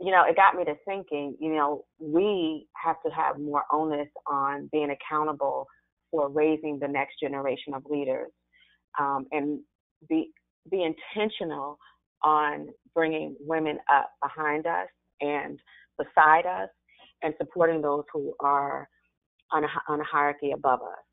you 0.00 0.12
know, 0.12 0.22
it 0.24 0.36
got 0.36 0.54
me 0.54 0.64
to 0.64 0.74
thinking, 0.86 1.36
you 1.40 1.54
know, 1.54 1.84
we 1.98 2.68
have 2.82 2.96
to 3.04 3.10
have 3.10 3.40
more 3.40 3.64
onus 3.72 4.08
on 4.26 4.68
being 4.72 4.90
accountable 4.90 5.66
for 6.10 6.30
raising 6.30 6.78
the 6.78 6.88
next 6.88 7.18
generation 7.20 7.74
of 7.74 7.82
leaders 7.90 8.30
um, 9.00 9.26
and 9.32 9.60
be, 10.08 10.30
be 10.70 10.84
intentional 10.84 11.78
on 12.22 12.68
bringing 12.94 13.34
women 13.40 13.78
up 13.92 14.10
behind 14.22 14.66
us 14.66 14.88
and 15.20 15.58
beside 15.98 16.46
us 16.46 16.68
and 17.22 17.34
supporting 17.38 17.82
those 17.82 18.04
who 18.12 18.32
are 18.40 18.88
on 19.52 19.64
a, 19.64 19.68
on 19.88 20.00
a 20.00 20.04
hierarchy 20.04 20.52
above 20.52 20.80
us. 20.82 21.05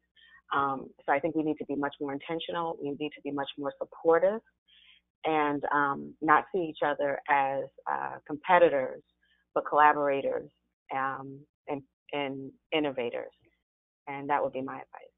Um, 0.56 0.88
so 1.06 1.14
I 1.14 1.20
think 1.20 1.36
we 1.36 1.44
need 1.44 1.58
to 1.58 1.66
be 1.66 1.76
much 1.76 1.96
more 2.00 2.14
intentional. 2.14 2.78
We 2.82 2.92
need 2.92 3.12
to 3.16 3.22
be 3.24 3.32
much 3.32 3.50
more 3.58 3.74
supportive 3.82 4.42
and 5.26 5.64
um, 5.74 6.14
not 6.22 6.46
see 6.54 6.62
each 6.62 6.80
other 6.86 7.20
as 7.30 7.64
uh, 7.92 8.18
competitors, 8.28 9.02
but 9.56 9.66
collaborators 9.68 10.50
um, 10.96 11.40
and, 11.68 11.82
and 12.12 12.52
innovators. 12.72 13.32
And 14.08 14.30
that 14.30 14.44
would 14.44 14.54
be 14.54 14.62
my 14.62 14.76
advice. 14.76 15.14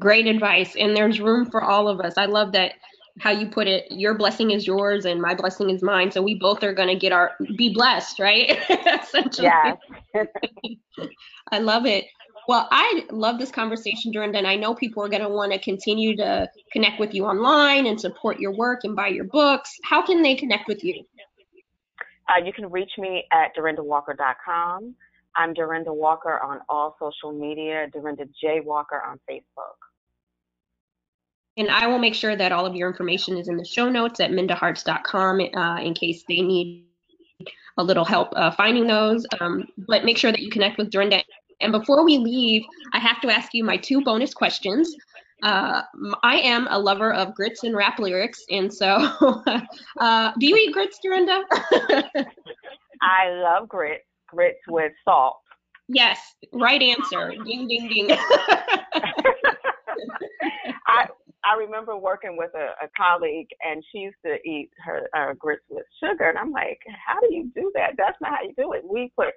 Great 0.00 0.26
advice. 0.26 0.76
And 0.76 0.96
there's 0.96 1.20
room 1.20 1.50
for 1.50 1.62
all 1.62 1.88
of 1.88 2.00
us. 2.00 2.14
I 2.16 2.24
love 2.24 2.52
that 2.52 2.72
how 3.18 3.30
you 3.30 3.46
put 3.46 3.66
it 3.66 3.86
your 3.90 4.14
blessing 4.14 4.50
is 4.50 4.66
yours 4.66 5.04
and 5.04 5.20
my 5.20 5.34
blessing 5.34 5.68
is 5.70 5.82
mine 5.82 6.10
so 6.10 6.22
we 6.22 6.34
both 6.34 6.62
are 6.62 6.72
going 6.72 6.88
to 6.88 6.94
get 6.94 7.12
our 7.12 7.32
be 7.56 7.72
blessed 7.72 8.18
right 8.18 8.58
yeah 9.40 9.74
i 11.52 11.58
love 11.58 11.86
it 11.86 12.04
Well, 12.48 12.68
I 12.70 13.04
love 13.10 13.38
this 13.38 13.50
conversation, 13.50 14.12
Dorinda, 14.12 14.38
and 14.38 14.46
I 14.46 14.56
know 14.56 14.74
people 14.74 15.04
are 15.04 15.08
going 15.08 15.22
to 15.22 15.28
want 15.28 15.52
to 15.52 15.58
continue 15.58 16.16
to 16.16 16.50
connect 16.72 16.98
with 16.98 17.14
you 17.14 17.24
online 17.26 17.86
and 17.86 18.00
support 18.00 18.40
your 18.40 18.52
work 18.52 18.80
and 18.84 18.96
buy 18.96 19.08
your 19.08 19.24
books. 19.24 19.76
How 19.84 20.04
can 20.04 20.22
they 20.22 20.34
connect 20.34 20.66
with 20.66 20.82
you? 20.82 21.04
Uh, 22.28 22.44
you 22.44 22.52
can 22.52 22.70
reach 22.70 22.92
me 22.98 23.24
at 23.32 23.54
dorindawalker.com. 23.56 24.94
I'm 25.36 25.54
Dorinda 25.54 25.92
Walker 25.92 26.38
on 26.40 26.60
all 26.68 26.96
social 26.98 27.32
media, 27.32 27.88
Dorinda 27.92 28.24
J. 28.40 28.60
Walker 28.60 29.00
on 29.00 29.20
Facebook. 29.30 29.76
And 31.56 31.70
I 31.70 31.86
will 31.86 31.98
make 31.98 32.14
sure 32.14 32.36
that 32.36 32.52
all 32.52 32.66
of 32.66 32.74
your 32.74 32.88
information 32.88 33.36
is 33.36 33.48
in 33.48 33.56
the 33.56 33.64
show 33.64 33.88
notes 33.88 34.20
at 34.20 34.30
mindaharts.com 34.30 35.40
uh, 35.40 35.80
in 35.80 35.94
case 35.94 36.24
they 36.28 36.40
need 36.40 36.86
a 37.76 37.82
little 37.82 38.04
help 38.04 38.32
uh, 38.34 38.50
finding 38.52 38.86
those. 38.86 39.26
Um, 39.40 39.66
but 39.76 40.04
make 40.04 40.18
sure 40.18 40.30
that 40.30 40.40
you 40.40 40.50
connect 40.50 40.78
with 40.78 40.90
Dorinda. 40.90 41.22
And 41.60 41.72
before 41.72 42.04
we 42.04 42.18
leave, 42.18 42.64
I 42.92 42.98
have 42.98 43.20
to 43.22 43.28
ask 43.28 43.52
you 43.52 43.64
my 43.64 43.76
two 43.76 44.02
bonus 44.02 44.34
questions. 44.34 44.94
Uh, 45.42 45.82
I 46.22 46.36
am 46.36 46.66
a 46.70 46.78
lover 46.78 47.12
of 47.12 47.34
grits 47.34 47.64
and 47.64 47.74
rap 47.74 47.98
lyrics, 47.98 48.44
and 48.50 48.72
so 48.72 48.86
uh, 50.00 50.32
do 50.38 50.46
you 50.46 50.56
eat 50.56 50.72
grits, 50.72 50.98
Dorinda? 51.02 51.44
I 53.02 53.30
love 53.30 53.66
grits, 53.68 54.04
grits 54.28 54.60
with 54.68 54.92
salt. 55.04 55.38
Yes, 55.88 56.20
right 56.52 56.80
answer. 56.82 57.32
Ding, 57.44 57.66
ding, 57.66 57.88
ding. 57.88 58.10
I 60.86 61.06
I 61.42 61.56
remember 61.58 61.96
working 61.96 62.36
with 62.36 62.50
a, 62.54 62.84
a 62.84 62.88
colleague, 62.96 63.48
and 63.62 63.82
she 63.90 63.98
used 63.98 64.18
to 64.26 64.36
eat 64.46 64.70
her, 64.84 65.08
her 65.14 65.34
grits 65.34 65.64
with 65.70 65.86
sugar, 66.02 66.28
and 66.28 66.38
I'm 66.38 66.52
like, 66.52 66.80
how 67.06 67.18
do 67.20 67.34
you 67.34 67.50
do 67.54 67.72
that? 67.74 67.94
That's 67.96 68.18
not 68.20 68.32
how 68.32 68.42
you 68.42 68.52
do 68.56 68.72
it. 68.74 68.82
We 68.84 69.10
put 69.16 69.28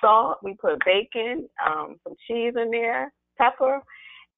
salt, 0.00 0.38
we 0.42 0.54
put 0.54 0.82
bacon, 0.84 1.48
um, 1.64 1.96
some 2.04 2.14
cheese 2.26 2.54
in 2.56 2.70
there, 2.70 3.12
pepper, 3.38 3.80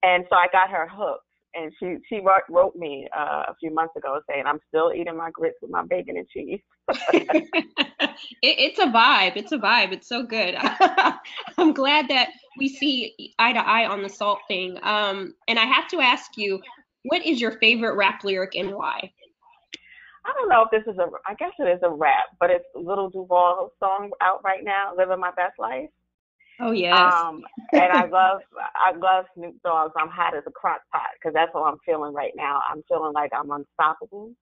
and 0.03 0.25
so 0.29 0.37
I 0.37 0.47
got 0.53 0.71
her 0.71 0.89
hooked. 0.91 1.25
And 1.55 1.73
she 1.81 1.97
she 2.09 2.21
wrote, 2.21 2.43
wrote 2.51 2.77
me 2.77 3.09
uh, 3.17 3.45
a 3.49 3.55
few 3.59 3.73
months 3.73 3.97
ago 3.97 4.21
saying 4.29 4.45
I'm 4.47 4.61
still 4.69 4.93
eating 4.95 5.17
my 5.17 5.31
grits 5.31 5.57
with 5.63 5.71
my 5.71 5.83
bacon 5.83 6.19
and 6.19 6.29
cheese. 6.29 6.61
it, 7.13 7.49
it's 8.43 8.79
a 8.79 8.87
vibe. 8.87 9.33
It's 9.37 9.51
a 9.53 9.59
vibe. 9.59 9.93
It's 9.93 10.09
so 10.09 10.23
good. 10.23 10.57
I'm 11.59 11.73
glad 11.73 12.09
that 12.09 12.29
we 12.59 12.69
see 12.69 13.35
eye 13.39 13.55
to 13.55 13.67
eye 13.67 13.87
on 13.87 14.03
the 14.03 14.11
salt 14.11 14.41
thing. 14.47 14.79
Um, 14.83 15.35
and 15.49 15.59
I 15.59 15.65
have 15.65 15.89
to 15.89 16.01
ask 16.01 16.37
you, 16.37 16.61
what 17.05 17.25
is 17.25 17.41
your 17.41 17.53
favorite 17.53 17.97
rap 17.97 18.25
lyric 18.25 18.55
and 18.55 18.73
why? 18.75 19.11
I 20.29 20.33
don't 20.35 20.49
know 20.51 20.65
if 20.65 20.71
this 20.71 20.93
is 20.93 20.99
a, 20.99 21.07
I 21.27 21.35
guess 21.35 21.53
it 21.59 21.69
is 21.69 21.81
a 21.83 21.91
rap, 21.91 22.37
but 22.39 22.51
it's 22.51 22.67
Lil 22.75 23.09
Duval 23.09 23.73
song 23.81 24.11
out 24.21 24.45
right 24.45 24.63
now, 24.63 24.93
"Living 24.97 25.21
My 25.21 25.31
Best 25.31 25.59
Life." 25.59 25.89
Oh 26.61 26.73
yes. 26.73 27.15
Um, 27.15 27.43
and 27.73 27.91
I 27.93 28.05
love, 28.13 28.41
I 28.75 28.95
love 28.97 29.25
Snoop 29.35 29.55
Dogg's 29.65 29.95
"I'm 29.97 30.11
Hot 30.11 30.37
as 30.37 30.43
a 30.47 30.51
Crock 30.51 30.83
Pot" 30.93 31.09
because 31.19 31.33
that's 31.33 31.53
what 31.55 31.63
I'm 31.63 31.79
feeling 31.87 32.13
right 32.13 32.33
now. 32.37 32.61
I'm 32.71 32.83
feeling 32.89 33.15
like 33.15 33.31
I'm 33.33 33.51
unstoppable, 33.51 34.35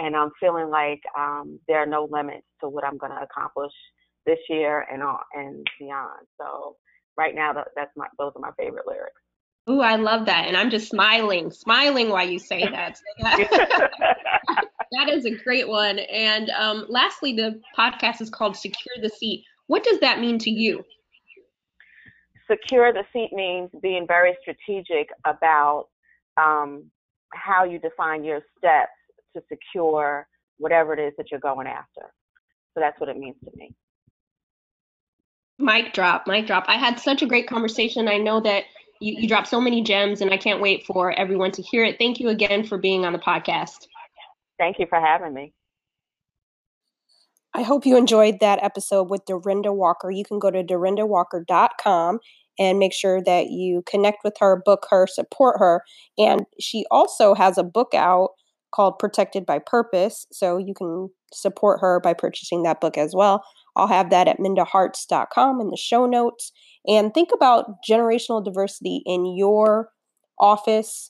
and 0.00 0.16
I'm 0.16 0.32
feeling 0.40 0.68
like 0.68 1.00
um, 1.16 1.60
there 1.68 1.78
are 1.78 1.86
no 1.86 2.08
limits 2.10 2.46
to 2.60 2.68
what 2.68 2.84
I'm 2.84 2.98
going 2.98 3.12
to 3.12 3.22
accomplish 3.22 3.72
this 4.26 4.38
year 4.48 4.84
and 4.92 5.02
on 5.02 5.18
and 5.34 5.64
beyond. 5.78 6.26
So 6.40 6.76
right 7.16 7.34
now, 7.34 7.52
that's 7.52 7.92
my, 7.96 8.06
those 8.18 8.32
are 8.34 8.40
my 8.40 8.50
favorite 8.58 8.86
lyrics. 8.86 9.20
Ooh, 9.68 9.80
I 9.80 9.96
love 9.96 10.26
that. 10.26 10.46
And 10.46 10.56
I'm 10.56 10.70
just 10.70 10.88
smiling, 10.88 11.50
smiling 11.50 12.08
while 12.08 12.28
you 12.28 12.38
say 12.38 12.66
that. 12.68 13.00
that 14.92 15.08
is 15.08 15.24
a 15.24 15.30
great 15.30 15.68
one. 15.68 15.98
And 15.98 16.50
um, 16.50 16.86
lastly, 16.88 17.32
the 17.32 17.60
podcast 17.76 18.20
is 18.20 18.30
called 18.30 18.56
Secure 18.56 18.96
the 19.02 19.08
Seat. 19.08 19.44
What 19.66 19.84
does 19.84 20.00
that 20.00 20.20
mean 20.20 20.38
to 20.40 20.50
you? 20.50 20.84
Secure 22.50 22.92
the 22.92 23.04
seat 23.12 23.30
means 23.32 23.70
being 23.80 24.06
very 24.06 24.36
strategic 24.40 25.08
about 25.24 25.86
um, 26.36 26.84
how 27.32 27.64
you 27.64 27.78
define 27.78 28.24
your 28.24 28.40
steps 28.58 28.90
to 29.34 29.42
secure 29.48 30.26
whatever 30.58 30.92
it 30.92 30.98
is 30.98 31.12
that 31.16 31.30
you're 31.30 31.38
going 31.38 31.68
after. 31.68 32.12
So 32.74 32.80
that's 32.80 32.98
what 32.98 33.08
it 33.08 33.16
means 33.16 33.36
to 33.44 33.50
me. 33.56 33.74
Mic 35.58 35.92
drop, 35.92 36.26
mic 36.26 36.46
drop. 36.46 36.64
I 36.66 36.76
had 36.76 36.98
such 36.98 37.22
a 37.22 37.26
great 37.26 37.48
conversation. 37.48 38.08
I 38.08 38.16
know 38.16 38.40
that 38.40 38.64
you, 39.00 39.14
you 39.20 39.28
dropped 39.28 39.48
so 39.48 39.60
many 39.60 39.82
gems, 39.82 40.20
and 40.20 40.32
I 40.32 40.36
can't 40.36 40.60
wait 40.60 40.84
for 40.86 41.12
everyone 41.12 41.52
to 41.52 41.62
hear 41.62 41.84
it. 41.84 41.98
Thank 41.98 42.18
you 42.18 42.28
again 42.28 42.64
for 42.64 42.78
being 42.78 43.04
on 43.04 43.12
the 43.12 43.18
podcast. 43.18 43.86
Thank 44.60 44.78
you 44.78 44.84
for 44.86 45.00
having 45.00 45.32
me. 45.32 45.54
I 47.54 47.62
hope 47.62 47.86
you 47.86 47.96
enjoyed 47.96 48.40
that 48.40 48.62
episode 48.62 49.08
with 49.08 49.24
Dorinda 49.24 49.72
Walker. 49.72 50.10
You 50.10 50.22
can 50.22 50.38
go 50.38 50.50
to 50.50 50.62
dorindawalker.com 50.62 52.18
and 52.58 52.78
make 52.78 52.92
sure 52.92 53.22
that 53.22 53.46
you 53.46 53.82
connect 53.86 54.18
with 54.22 54.34
her, 54.38 54.60
book 54.62 54.86
her, 54.90 55.06
support 55.06 55.56
her. 55.58 55.82
And 56.18 56.42
she 56.60 56.84
also 56.90 57.34
has 57.34 57.56
a 57.56 57.64
book 57.64 57.94
out 57.94 58.32
called 58.70 58.98
Protected 58.98 59.46
by 59.46 59.60
Purpose. 59.64 60.26
So 60.30 60.58
you 60.58 60.74
can 60.74 61.08
support 61.32 61.80
her 61.80 61.98
by 61.98 62.12
purchasing 62.12 62.62
that 62.64 62.82
book 62.82 62.98
as 62.98 63.14
well. 63.14 63.42
I'll 63.76 63.86
have 63.86 64.10
that 64.10 64.28
at 64.28 64.38
mindaharts.com 64.38 65.60
in 65.60 65.70
the 65.70 65.76
show 65.78 66.04
notes. 66.04 66.52
And 66.86 67.14
think 67.14 67.30
about 67.32 67.82
generational 67.88 68.44
diversity 68.44 69.02
in 69.06 69.34
your 69.36 69.88
office, 70.38 71.09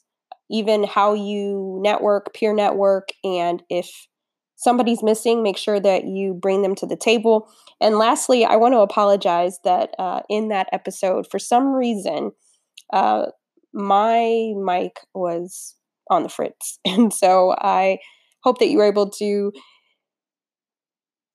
even 0.51 0.85
how 0.85 1.15
you 1.15 1.79
network, 1.83 2.35
peer 2.35 2.53
network, 2.53 3.09
and 3.25 3.63
if 3.71 4.09
somebody's 4.57 5.03
missing, 5.03 5.43
make 5.43 5.57
sure 5.57 5.81
that 5.81 6.05
you 6.05 6.35
bring 6.35 6.63
them 6.63 6.75
to 6.75 6.87
the 6.87 6.97
table. 6.97 7.49
And 7.81 7.97
lastly, 7.97 8.45
I 8.45 8.57
want 8.57 8.75
to 8.75 8.81
apologize 8.81 9.59
that 9.65 9.95
uh, 9.99 10.21
in 10.29 10.49
that 10.49 10.69
episode, 10.73 11.27
for 11.31 11.39
some 11.39 11.69
reason, 11.69 12.33
uh, 12.93 13.27
my 13.73 14.53
mic 14.57 15.01
was 15.15 15.77
on 16.11 16.23
the 16.23 16.29
fritz. 16.29 16.79
And 16.85 17.13
so 17.13 17.55
I 17.59 17.99
hope 18.43 18.59
that 18.59 18.69
you 18.69 18.79
were 18.79 18.89
able 18.89 19.11
to 19.11 19.53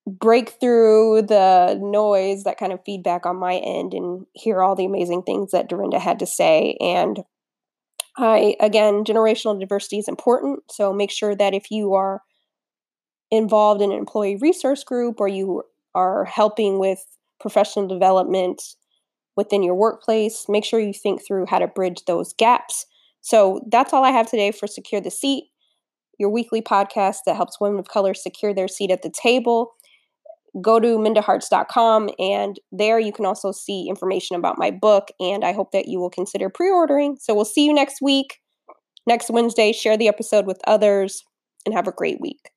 break 0.08 0.52
through 0.60 1.24
the 1.24 1.80
noise, 1.82 2.44
that 2.44 2.60
kind 2.60 2.72
of 2.72 2.84
feedback 2.86 3.26
on 3.26 3.38
my 3.38 3.56
end, 3.56 3.94
and 3.94 4.26
hear 4.34 4.62
all 4.62 4.76
the 4.76 4.86
amazing 4.86 5.24
things 5.24 5.52
that 5.52 5.68
Dorinda 5.68 6.00
had 6.00 6.20
to 6.20 6.28
say. 6.28 6.78
And 6.80 7.24
I, 8.18 8.56
again, 8.60 9.04
generational 9.04 9.60
diversity 9.60 9.98
is 9.98 10.08
important. 10.08 10.60
So 10.72 10.94
make 10.94 11.12
sure 11.12 11.36
that 11.36 11.54
if 11.54 11.70
you 11.70 11.94
are 11.94 12.22
involved 13.32 13.82
in 13.82 13.92
an 13.92 13.98
employee 13.98 14.38
resource 14.38 14.84
group 14.84 15.20
or 15.20 15.28
you 15.28 15.64
are 15.94 16.26
helping 16.26 16.80
with 16.80 17.06
professional 17.40 17.88
development 17.88 18.62
within 19.36 19.64
your 19.64 19.76
workplace, 19.76 20.46
make 20.48 20.64
sure 20.64 20.80
you 20.80 20.94
think 20.94 21.26
through 21.26 21.46
how 21.48 21.60
to 21.60 21.68
bridge 21.68 22.04
those 22.08 22.34
gaps. 22.34 22.86
So 23.22 23.62
that's 23.70 23.92
all 23.92 24.04
I 24.04 24.12
have 24.12 24.30
today 24.30 24.52
for 24.52 24.68
Secure 24.68 25.02
the 25.02 25.12
Seat, 25.12 25.46
your 26.18 26.30
weekly 26.30 26.62
podcast 26.62 27.18
that 27.26 27.36
helps 27.36 27.60
women 27.60 27.80
of 27.80 27.88
color 27.88 28.14
secure 28.14 28.54
their 28.54 28.68
seat 28.68 28.92
at 28.92 29.02
the 29.02 29.10
table 29.10 29.74
go 30.62 30.80
to 30.80 30.98
mindaharts.com 30.98 32.10
and 32.18 32.60
there 32.72 33.00
you 33.00 33.12
can 33.12 33.26
also 33.26 33.52
see 33.52 33.88
information 33.90 34.36
about 34.36 34.58
my 34.58 34.72
book 34.72 35.10
and 35.20 35.44
i 35.44 35.52
hope 35.52 35.72
that 35.72 35.88
you 35.88 36.00
will 36.00 36.10
consider 36.10 36.50
pre-ordering. 36.50 37.18
So 37.20 37.34
we'll 37.34 37.46
see 37.46 37.66
you 37.66 37.74
next 37.74 38.02
week. 38.02 38.40
Next 39.08 39.30
wednesday 39.30 39.72
share 39.72 39.98
the 39.98 40.08
episode 40.08 40.46
with 40.46 40.60
others 40.66 41.24
and 41.66 41.76
have 41.76 41.88
a 41.88 41.92
great 41.92 42.20
week 42.22 42.52